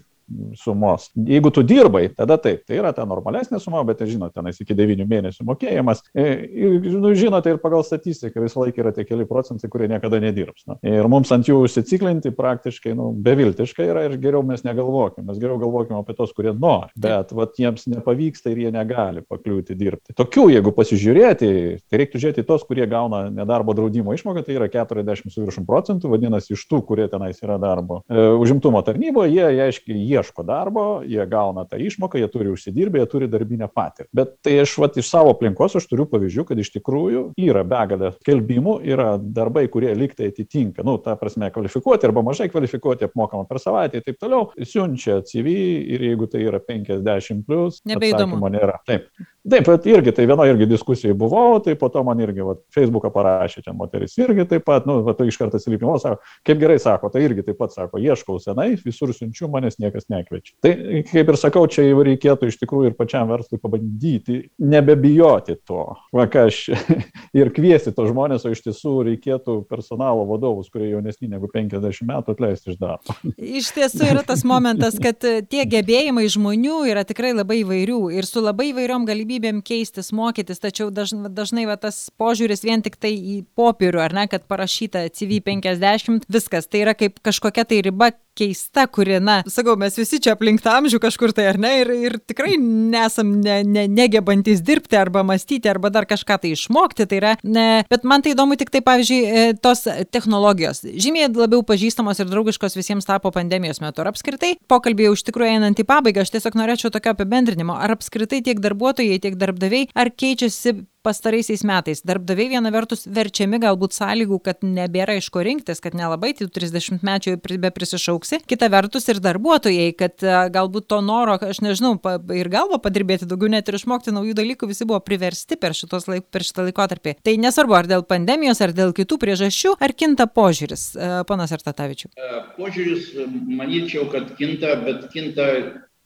sumos. 0.58 1.10
Jeigu 1.14 1.50
tu 1.54 1.62
dirbai, 1.66 2.08
tada 2.16 2.36
taip, 2.40 2.62
tai 2.68 2.78
yra 2.80 2.92
ta 2.96 3.04
normalesnė 3.08 3.60
suma, 3.62 3.82
bet 3.86 4.02
žinote, 4.06 4.34
tenais 4.36 4.60
iki 4.62 4.76
9 4.76 5.06
mėnesių 5.10 5.46
mokėjimas. 5.48 6.02
E, 6.14 6.26
ir, 6.46 6.76
nu, 7.00 7.12
žinote, 7.18 7.54
ir 7.54 7.60
pagal 7.62 7.84
statistiką 7.86 8.42
visą 8.44 8.64
laiką 8.64 8.84
yra 8.84 8.92
tie 8.96 9.04
keli 9.08 9.26
procentai, 9.28 9.70
kurie 9.72 9.88
niekada 9.90 10.20
nedirbs. 10.22 10.66
Nu. 10.70 10.78
Ir 10.86 11.08
mums 11.10 11.32
ant 11.34 11.48
jų 11.48 11.60
užsiciklinti 11.66 12.32
praktiškai 12.36 12.94
nu, 12.98 13.10
beviltiškai 13.26 13.88
yra 13.90 14.06
ir 14.08 14.16
geriau 14.22 14.42
mes 14.46 14.64
negalvokime, 14.66 15.26
mes 15.28 15.40
geriau 15.42 15.58
galvokime 15.60 16.00
apie 16.00 16.16
tos, 16.18 16.34
kurie 16.36 16.54
nori, 16.54 16.92
bet 17.00 17.34
vat, 17.36 17.56
jiems 17.60 17.86
nepavyksta 17.90 18.52
ir 18.52 18.64
jie 18.64 18.72
negali 18.74 19.24
pakliūti 19.26 19.76
dirbti. 19.78 20.14
Tokių, 20.18 20.46
jeigu 20.54 20.72
pasižiūrėti, 20.76 21.50
tai 21.90 22.00
reiktų 22.00 22.22
žiūrėti 22.22 22.46
tos, 22.48 22.64
kurie 22.68 22.86
gauna 22.90 23.26
nedarbo 23.34 23.74
draudimo 23.76 24.14
išmoką, 24.16 24.44
tai 24.46 24.56
yra 24.56 24.70
40 24.72 25.34
su 25.34 25.44
viršum 25.44 25.66
procentų, 25.68 26.12
vadinasi, 26.12 26.54
iš 26.54 26.64
tų, 26.70 26.82
kurie 26.88 27.08
tenais 27.12 27.42
yra 27.44 27.58
darbo. 27.60 28.00
E, 28.08 28.30
užimtumo 28.40 28.80
tarnyboje, 28.86 29.34
jie, 29.34 29.66
aiškiai, 29.66 29.98
jie 30.08 30.19
ieško 30.20 30.44
darbo, 30.46 30.84
jie 31.06 31.24
gauna 31.26 31.64
tą 31.68 31.80
išmoką, 31.80 32.18
jie 32.20 32.28
turi 32.28 32.52
užsidirbę, 32.52 33.00
jie 33.00 33.08
turi 33.10 33.28
darbinę 33.30 33.68
patirtį. 33.72 34.10
Bet 34.16 34.36
tai 34.44 34.58
aš 34.62 34.76
vat, 34.82 34.96
iš 35.00 35.10
savo 35.10 35.34
aplinkos 35.34 35.76
aš 35.80 35.88
turiu 35.90 36.06
pavyzdžių, 36.10 36.46
kad 36.48 36.60
iš 36.60 36.72
tikrųjų 36.76 37.24
yra 37.40 37.64
begalė 37.68 38.12
skelbimų, 38.18 38.76
yra 38.86 39.14
darbai, 39.20 39.66
kurie 39.72 39.92
liktai 39.96 40.30
atitinka, 40.30 40.84
nu, 40.86 40.98
ta 41.02 41.16
prasme, 41.20 41.50
kvalifikuoti 41.54 42.08
arba 42.08 42.24
mažai 42.26 42.50
kvalifikuoti, 42.52 43.08
apmokama 43.08 43.48
per 43.48 43.60
savaitę 43.62 44.00
ir 44.00 44.06
taip 44.06 44.20
toliau, 44.20 44.50
siunčia 44.60 45.20
CV 45.26 45.56
ir 45.96 46.06
jeigu 46.10 46.30
tai 46.30 46.44
yra 46.46 46.62
50 46.62 47.44
plus, 47.48 47.82
nebeįdomu. 47.88 48.40
Nėra. 48.50 48.80
Taip. 48.88 49.06
Taip, 49.40 49.64
bet 49.64 49.86
irgi, 49.88 50.12
tai 50.12 50.26
vieno 50.28 50.44
irgi 50.44 50.66
diskusijai 50.68 51.14
buvau, 51.16 51.54
tai 51.64 51.72
po 51.80 51.88
to 51.88 52.02
man 52.04 52.18
irgi, 52.20 52.42
va, 52.44 52.58
Facebooką 52.76 53.08
parašė 53.14 53.62
čia 53.64 53.72
moteris 53.72 54.18
irgi 54.20 54.44
taip 54.50 54.66
pat, 54.66 54.84
nu, 54.84 54.98
va, 55.06 55.14
tai 55.16 55.30
iš 55.30 55.38
karto 55.40 55.56
atsiliepimo 55.56 55.94
sako, 56.02 56.18
kaip 56.44 56.58
gerai 56.60 56.76
sako, 56.82 57.08
tai 57.14 57.22
irgi 57.24 57.46
taip 57.46 57.56
pat 57.56 57.72
sako, 57.72 57.96
ieškau 58.04 58.36
senai, 58.42 58.74
visur 58.84 59.14
siunčiu, 59.16 59.48
manęs 59.48 59.78
niekas 59.80 60.10
nekviečia. 60.12 60.52
Tai 60.60 60.72
kaip 61.08 61.32
ir 61.32 61.38
sakau, 61.40 61.62
čia 61.72 61.86
jau 61.86 62.02
reikėtų 62.04 62.50
iš 62.50 62.58
tikrųjų 62.60 62.90
ir 62.90 62.98
pačiam 62.98 63.30
verslui 63.32 63.62
pabandyti, 63.62 64.42
nebebijoti 64.60 65.56
to, 65.64 65.86
va, 66.12 66.28
ką 66.28 66.44
aš 66.50 66.60
ir 67.40 67.52
kviesti 67.56 67.94
to 67.96 68.10
žmonės, 68.10 68.44
o 68.44 68.52
iš 68.52 68.60
tiesų 68.68 68.94
reikėtų 69.08 69.56
personalo 69.72 70.28
vadovus, 70.28 70.68
kurie 70.68 70.90
jaunesni 70.90 71.30
negu 71.32 71.48
50 71.48 72.04
metų 72.12 72.36
atleisti 72.36 72.74
iš 72.74 72.80
darbo. 72.82 73.16
Iš 73.60 73.72
tiesų 73.72 74.04
yra 74.12 74.20
tas 74.26 74.44
momentas, 74.44 75.00
kad 75.00 75.16
tie 75.20 75.64
gebėjimai 75.68 76.28
žmonių 76.28 76.84
yra 76.92 77.06
tikrai 77.08 77.32
labai 77.32 77.62
įvairių 77.62 78.02
ir 78.20 78.28
su 78.28 78.44
labai 78.44 78.70
įvairiom 78.74 79.08
galimybėm 79.08 79.29
galimybėm 79.30 79.62
keistis, 79.62 80.10
mokytis, 80.12 80.58
tačiau 80.60 80.90
dažnai, 80.90 81.30
dažnai 81.30 81.66
va, 81.66 81.76
tas 81.76 82.10
požiūris 82.18 82.64
vien 82.64 82.82
tik 82.82 82.96
tai 82.98 83.12
į 83.14 83.44
popierių, 83.54 84.00
ar 84.02 84.12
ne, 84.12 84.26
kad 84.28 84.46
parašyta 84.48 85.06
CV50, 85.08 86.26
viskas, 86.28 86.66
tai 86.66 86.82
yra 86.82 86.94
kaip 86.94 87.20
kažkokia 87.22 87.64
tai 87.64 87.82
riba 87.82 88.10
keista, 88.38 88.86
kuri, 88.90 89.18
na, 89.22 89.40
sakau, 89.50 89.76
mes 89.80 89.96
visi 89.98 90.20
čia 90.22 90.34
aplink 90.36 90.62
tą 90.64 90.76
amžių 90.78 91.00
kažkur 91.02 91.34
tai, 91.36 91.48
ar 91.50 91.58
ne, 91.60 91.72
ir, 91.82 91.90
ir 92.08 92.16
tikrai 92.30 92.56
nesam 92.60 93.32
ne, 93.44 93.60
ne, 93.66 93.86
negebantis 93.90 94.62
dirbti 94.66 94.98
arba 94.98 95.22
mąstyti, 95.26 95.68
arba 95.70 95.90
dar 95.92 96.06
kažką 96.10 96.38
tai 96.42 96.52
išmokti, 96.54 97.06
tai 97.10 97.20
yra, 97.20 97.34
ne, 97.44 97.66
bet 97.90 98.06
man 98.08 98.24
tai 98.24 98.34
įdomu 98.34 98.58
tik 98.60 98.72
tai, 98.74 98.82
pavyzdžiui, 98.86 99.20
e, 99.24 99.56
tos 99.60 99.84
technologijos. 100.14 100.84
Žymiai 100.84 101.30
labiau 101.34 101.64
pažįstamos 101.66 102.22
ir 102.22 102.30
draugiškos 102.30 102.78
visiems 102.78 103.08
tapo 103.08 103.32
pandemijos 103.34 103.82
metu. 103.84 104.04
Ar 104.04 104.12
apskritai, 104.12 104.54
pokalbį 104.70 105.10
jau 105.10 105.16
iš 105.18 105.26
tikrųjų 105.28 105.56
einant 105.56 105.82
į 105.82 105.88
pabaigą, 105.88 106.24
aš 106.24 106.34
tiesiog 106.36 106.56
norėčiau 106.60 106.92
tokio 106.94 107.14
apibendrinimo, 107.14 107.76
ar 107.76 107.96
apskritai 107.96 108.42
tiek 108.46 108.62
darbuotojai, 108.62 109.20
tiek 109.22 109.36
darbdaviai, 109.40 109.90
ar 109.94 110.14
keičiasi 110.14 110.78
pastaraisiais 111.06 111.62
metais 111.66 112.02
darbdaviai 112.06 112.54
viena 112.54 112.70
vertus 112.72 113.06
verčiami 113.08 113.60
galbūt 113.62 113.96
sąlygų, 113.96 114.38
kad 114.44 114.64
nebėra 114.66 115.16
iš 115.18 115.30
ko 115.32 115.42
rinktis, 115.46 115.80
kad 115.82 115.96
nelabai 115.96 116.32
tų 116.36 116.50
30 116.52 117.04
mečių 117.06 117.36
be 117.40 117.70
prisišauksi, 117.74 118.42
kita 118.50 118.70
vertus 118.72 119.08
ir 119.12 119.20
darbuotojai, 119.24 119.90
kad 119.98 120.24
e, 120.24 120.36
galbūt 120.54 120.88
to 120.92 121.00
noro, 121.04 121.36
aš 121.40 121.62
nežinau, 121.64 121.96
ir 122.36 122.50
galvo 122.52 122.80
padirbėti 122.82 123.28
daugiau, 123.30 123.50
net 123.52 123.68
ir 123.68 123.80
išmokti 123.80 124.14
naujų 124.14 124.36
dalykų, 124.38 124.70
visi 124.70 124.88
buvo 124.88 125.00
priversti 125.04 125.58
per, 125.60 125.76
laik, 126.10 126.28
per 126.32 126.46
šitą 126.46 126.68
laikotarpį. 126.68 127.16
Tai 127.24 127.36
nesvarbu, 127.46 127.76
ar 127.80 127.90
dėl 127.90 128.06
pandemijos, 128.08 128.62
ar 128.64 128.74
dėl 128.76 128.94
kitų 128.96 129.20
priežasčių, 129.22 129.76
ar 129.80 129.96
kinta 129.96 130.28
požiūris, 130.30 130.90
e, 130.96 131.12
ponas 131.28 131.54
Artatavičiu. 131.56 132.12
E, 132.16 132.42
požiūris, 132.58 133.12
manyčiau, 133.60 134.08
kad 134.12 134.34
kinta, 134.38 134.76
bet 134.84 135.08
kinta 135.14 135.48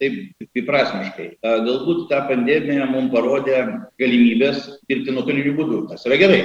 taip 0.02 0.14
dviprasmiškai. 0.42 1.26
Galbūt 1.42 2.06
ta 2.10 2.22
pandemija 2.28 2.86
mums 2.90 3.12
parodė 3.14 3.60
galimybės 4.00 4.64
dirbti 4.90 5.14
nuotoliniu 5.14 5.54
būdu. 5.58 5.80
Tas 5.90 6.04
yra 6.08 6.18
gerai, 6.20 6.40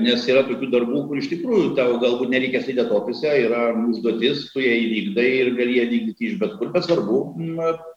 nes 0.00 0.24
yra 0.30 0.44
tokių 0.48 0.70
darbų, 0.72 1.02
kur 1.08 1.20
iš 1.20 1.30
tikrųjų 1.34 1.72
tau 1.78 1.98
galbūt 2.02 2.32
nereikia 2.32 2.62
sėdėti 2.64 2.96
ofise, 2.96 3.32
yra 3.46 3.66
užduotis, 3.80 4.46
tu 4.54 4.64
ją 4.64 4.76
įvykdai 4.84 5.26
ir 5.40 5.52
gali 5.58 5.78
ją 5.78 5.88
vykdyti 5.92 6.30
iš 6.30 6.38
bet 6.40 6.56
kur, 6.60 6.72
bet 6.74 6.88
svarbu 6.88 7.20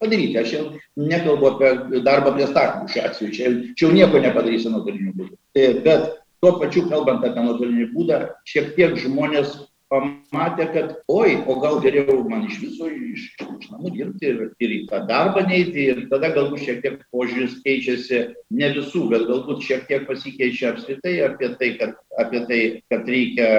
padaryti. 0.02 0.40
Aš 0.42 0.56
jau 0.58 0.66
nekalbu 1.00 1.52
apie 1.54 2.04
darbą 2.06 2.36
prie 2.36 2.50
staklių 2.50 2.92
šiuo 2.92 3.08
atveju, 3.08 3.36
čia, 3.38 3.54
čia 3.74 3.88
jau 3.88 3.94
nieko 3.96 4.22
nepadarysi 4.24 4.74
nuotoliniu 4.74 5.16
būdu. 5.18 5.38
E, 5.56 5.70
bet 5.86 6.12
tuo 6.44 6.58
pačiu, 6.60 6.88
kalbant 6.92 7.24
apie 7.24 7.46
nuotolinį 7.46 7.92
būdą, 7.96 8.26
šiek 8.50 8.74
tiek 8.78 8.98
žmonės 9.00 9.56
pamatė, 9.94 10.68
kad 10.74 10.92
oi, 11.12 11.36
o 11.50 11.56
gal 11.62 11.80
geriau 11.84 12.24
man 12.30 12.48
iš 12.50 12.60
viso 12.64 12.90
iš, 12.90 13.26
iš 13.38 13.70
namų 13.72 13.94
dirbti 13.98 14.30
ir, 14.32 14.42
ir 14.64 14.76
į 14.78 14.80
tą 14.90 15.04
darbą 15.10 15.46
neiti. 15.50 15.88
Ir 15.94 16.04
tada 16.12 16.32
galbūt 16.36 16.66
šiek 16.66 16.82
tiek 16.86 17.00
požiūris 17.14 17.60
keičiasi 17.66 18.24
ne 18.58 18.72
visų, 18.78 19.06
bet 19.14 19.28
galbūt 19.30 19.66
šiek 19.68 19.88
tiek 19.90 20.08
pasikeičia 20.10 20.74
apskritai 20.74 21.18
apie 21.28 21.54
tai, 21.60 21.74
kad, 21.82 21.98
apie 22.24 22.46
tai, 22.50 22.62
kad 22.94 23.10
reikia 23.16 23.50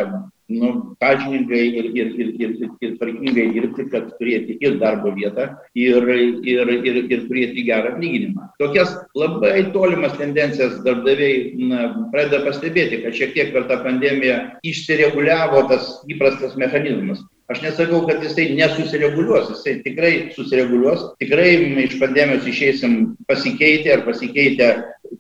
nu, 0.49 0.97
sąžiningai 1.03 1.67
ir, 1.79 1.85
ir, 1.85 2.09
ir, 2.21 2.29
ir, 2.41 2.51
ir, 2.61 2.71
ir 2.81 2.97
tvarkingai 2.99 3.47
dirbti, 3.55 3.87
kad 3.93 4.11
turėti 4.19 4.59
ir 4.61 4.79
darbo 4.81 5.13
vietą, 5.17 5.49
ir, 5.75 6.09
ir, 6.45 6.73
ir, 6.75 6.99
ir 7.09 7.27
turėti 7.29 7.65
gerą 7.65 7.95
atlyginimą. 7.95 8.49
Tokias 8.61 8.93
labai 9.17 9.71
tolimas 9.77 10.17
tendencijas 10.21 10.81
darbdaviai 10.85 11.69
na, 11.71 11.85
pradeda 12.13 12.45
pastebėti, 12.49 13.03
kad 13.05 13.17
šiek 13.17 13.37
tiek 13.37 13.55
per 13.57 13.69
tą 13.71 13.81
pandemiją 13.87 14.41
išsireguliavo 14.67 15.65
tas 15.73 15.97
įprastas 16.13 16.59
mechanizmas. 16.61 17.25
Aš 17.53 17.61
nesakau, 17.61 18.07
kad 18.09 18.23
jisai 18.25 18.55
nesusireguliuos, 18.57 19.51
jisai 19.53 19.75
tikrai 19.85 20.13
susireguliuos, 20.33 21.11
tikrai 21.21 21.51
iš 21.83 21.99
pandemijos 22.01 22.47
išeisim 22.49 22.95
pasikeitę 23.29 23.93
ar 23.99 24.05
pasikeitę 24.07 24.69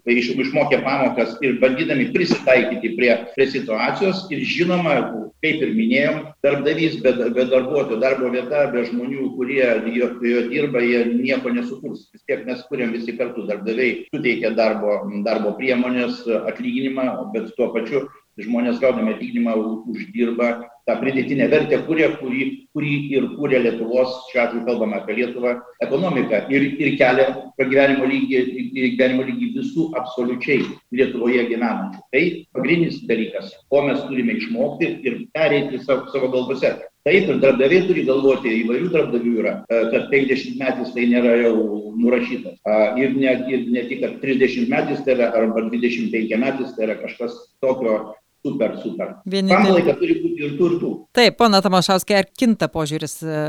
iš, 0.06 0.30
išmokę 0.36 0.80
pamokas 0.84 1.36
ir 1.42 1.58
bandydami 1.60 2.10
prisitaikyti 2.12 2.94
prie, 2.98 3.12
prie 3.34 3.46
situacijos 3.50 4.26
ir 4.32 4.42
žinoma, 4.44 4.96
kaip 5.44 5.62
ir 5.64 5.72
minėjom, 5.76 6.20
darbdavys 6.44 6.98
be, 7.04 7.12
be 7.36 7.46
darbuotojų, 7.50 8.00
darbo 8.00 8.30
vieta, 8.32 8.66
be 8.72 8.84
žmonių, 8.88 9.30
kurie 9.36 9.64
jo, 9.96 10.10
jo 10.24 10.42
dirba, 10.50 10.82
jie 10.84 11.04
nieko 11.12 11.52
nesukurs. 11.52 12.08
Vis 12.14 12.24
tiek 12.28 12.44
mes 12.48 12.62
kuriam 12.68 12.94
visi 12.96 13.16
kartu, 13.18 13.46
darbdaviai 13.48 14.06
suteikia 14.08 14.54
darbo, 14.56 15.02
darbo 15.26 15.54
priemonės, 15.60 16.24
atlyginimą, 16.52 17.08
bet 17.34 17.52
tuo 17.58 17.72
pačiu 17.76 18.06
žmonės 18.40 18.80
gaudami 18.82 19.14
atlyginimą 19.14 19.54
uždirba 19.90 20.48
tą 20.84 20.96
pridėtinę 21.00 21.46
vertę, 21.48 21.78
kurie, 21.86 22.06
kurį, 22.18 22.46
kurį 22.76 22.94
ir 23.16 23.28
kūrė 23.38 23.60
Lietuvos, 23.64 24.16
šiuo 24.30 24.42
atveju 24.42 24.64
kalbame 24.66 24.98
apie 24.98 25.16
Lietuvą, 25.20 25.54
ekonomiką 25.86 26.42
ir, 26.52 26.66
ir 26.82 26.96
kelia 27.00 27.28
pragyvenimo 27.58 28.08
lygį, 28.10 28.40
gyvenimo 28.74 29.24
lygį 29.30 29.52
visų 29.58 29.86
absoliučiai 30.00 30.66
Lietuvoje 30.98 31.46
gyvenančių. 31.52 32.02
Tai 32.12 32.24
pagrindinis 32.56 33.04
dalykas, 33.08 33.54
ko 33.72 33.84
mes 33.88 34.02
turime 34.08 34.36
išmokti 34.40 34.90
ir 35.06 35.22
pereiti 35.36 35.80
savo, 35.86 36.10
savo 36.12 36.32
galvose. 36.34 36.74
Taip, 37.04 37.26
ir 37.28 37.40
darbdaviai 37.40 37.84
turi 37.84 38.02
galvoti, 38.08 38.52
įvairių 38.62 38.86
darbdavių 38.92 39.32
yra, 39.42 39.50
e, 39.68 39.80
kad 39.92 40.06
50 40.12 40.56
metais 40.56 40.92
tai 40.94 41.04
nėra 41.10 41.34
jau 41.36 41.56
nurašytas. 42.00 42.56
Ir 42.96 43.12
ne, 43.18 43.34
ir 43.52 43.66
ne 43.72 43.82
tik, 43.90 44.00
kad 44.00 44.14
30 44.22 44.70
metais 44.72 45.02
tai 45.04 45.18
yra, 45.18 45.28
arba 45.36 45.66
25 45.68 46.38
metais 46.40 46.72
tai 46.76 46.86
yra 46.88 46.96
kažkas 47.02 47.36
tokio 47.60 47.98
super, 48.44 48.76
super. 48.82 49.12
Pamlaika 49.24 49.94
turi 49.96 50.18
būti 50.20 50.44
ir 50.44 50.56
tų 50.58 50.68
ir 50.68 50.74
tų. 50.82 50.90
Taip, 51.16 51.36
pana 51.40 51.60
Tamašauskai, 51.64 52.18
ar 52.20 52.28
kinta 52.28 52.68
požiūris 52.72 53.14
e, 53.24 53.44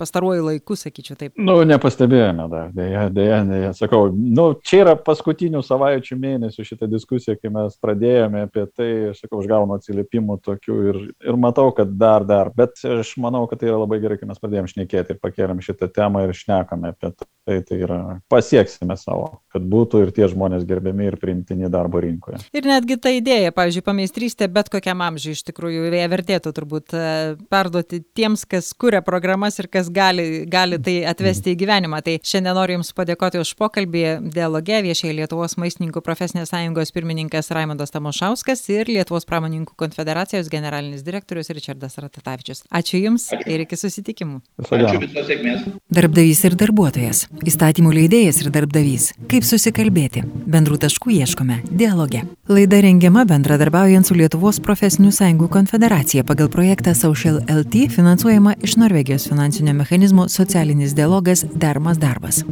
pastaruoju 0.00 0.46
laiku, 0.48 0.76
sakyčiau 0.78 1.18
taip? 1.20 1.34
Nu, 1.38 1.60
nepastebėjome 1.68 2.48
dar, 2.50 2.72
dėja, 2.74 3.06
dėja, 3.14 3.40
dėja, 3.46 3.72
sakau, 3.78 4.08
nu, 4.10 4.48
čia 4.66 4.82
yra 4.82 4.96
paskutinių 5.06 5.62
savaičių 5.66 6.18
mėnesių 6.22 6.66
šitą 6.66 6.90
diskusiją, 6.90 7.36
kai 7.38 7.52
mes 7.54 7.78
pradėjome 7.82 8.46
apie 8.48 8.66
tai, 8.72 8.90
aš 9.12 9.22
sakau, 9.24 9.44
aš 9.44 9.50
gaunu 9.52 9.78
atsiliepimų 9.78 10.40
tokių 10.46 10.80
ir, 10.90 11.00
ir 11.28 11.40
matau, 11.40 11.68
kad 11.76 11.94
dar, 12.00 12.26
dar, 12.26 12.50
bet 12.56 12.82
aš 12.82 13.14
manau, 13.22 13.44
kad 13.50 13.62
tai 13.62 13.70
yra 13.70 13.78
labai 13.84 14.00
gerai, 14.02 14.18
kai 14.18 14.30
mes 14.30 14.42
pradėjome 14.42 14.72
šnekėti 14.74 15.14
ir 15.14 15.22
pakėlėm 15.22 15.62
šitą 15.62 15.90
temą 15.94 16.26
ir 16.26 16.34
šnekame 16.34 16.94
apie 16.96 17.14
tai, 17.14 17.60
tai 17.62 17.78
yra 17.78 18.00
pasieksime 18.32 18.98
savo, 18.98 19.42
kad 19.54 19.62
būtų 19.62 20.02
ir 20.02 20.12
tie 20.16 20.26
žmonės 20.32 20.66
gerbiami 20.66 21.06
ir 21.12 21.20
priimtini 21.22 21.70
darbo 21.70 22.02
rinkoje. 22.02 22.42
Ir 22.56 22.66
netgi 22.66 22.98
ta 22.98 23.12
idėja, 23.14 23.54
pavyzdžiui, 23.54 23.84
pameisti 23.86 24.15
meistrystė 24.16 24.48
bet 24.48 24.70
kokiam 24.72 25.00
amžiui 25.04 25.34
iš 25.36 25.44
tikrųjų 25.50 25.90
ją 25.92 26.08
vertėtų 26.08 26.52
turbūt 26.56 26.94
e, 26.96 27.36
perduoti 27.50 28.02
tiems, 28.16 28.46
kas 28.48 28.72
kuria 28.72 29.02
programas 29.04 29.58
ir 29.58 29.68
kas 29.68 29.90
gali, 29.90 30.46
gali 30.48 30.78
tai 30.80 31.04
atvesti 31.04 31.52
į 31.52 31.58
gyvenimą. 31.60 32.02
Tai 32.02 32.18
šiandien 32.22 32.56
noriu 32.56 32.76
Jums 32.76 32.92
padėkoti 32.96 33.40
už 33.40 33.54
pokalbį 33.56 34.30
dialogė 34.32 34.82
viešai 34.84 35.14
Lietuvos 35.16 35.56
maistininkų 35.60 36.02
profesinės 36.04 36.50
sąjungos 36.52 36.92
pirmininkas 36.92 37.50
Raimondas 37.54 37.92
Tamošauskas 37.94 38.64
ir 38.72 38.88
Lietuvos 38.88 39.28
pramoninkų 39.28 39.76
konfederacijos 39.76 40.50
generalinis 40.52 41.04
direktorius 41.06 41.52
Richardas 41.52 41.98
Ratatavičius. 42.00 42.64
Ačiū 42.72 43.00
Jums 43.02 43.30
ir 43.44 43.64
iki 43.64 43.78
susitikimų. 43.80 44.40
Ačiū 44.64 45.00
visos 45.04 45.28
sėkmės. 45.28 45.68
Darbdavys 45.92 46.42
ir 46.48 46.58
darbuotojas. 46.58 47.26
Įstatymų 47.46 47.94
leidėjas 48.00 48.42
ir 48.44 48.52
darbdavys. 48.54 49.12
Kaip 49.30 49.46
susikalbėti? 49.48 50.24
Bendrų 50.46 50.80
taškų 50.84 51.16
ieškome 51.20 51.62
dialoge. 51.70 52.24
Laida 52.52 52.82
rengiama 52.84 53.24
bendradarbiaujant 53.28 54.05
su 54.06 54.14
Lietuvos 54.14 54.60
profesinių 54.62 55.10
sąjungų 55.10 55.48
konfederacija 55.50 56.22
pagal 56.24 56.50
projektą 56.52 56.94
Social 56.94 57.40
LT 57.50 57.88
finansuojama 57.90 58.54
iš 58.62 58.76
Norvegijos 58.78 59.26
finansinio 59.26 59.74
mechanizmo 59.74 60.28
socialinis 60.28 60.94
dialogas 60.94 61.44
Dermas 61.54 61.98
darbas. 61.98 62.44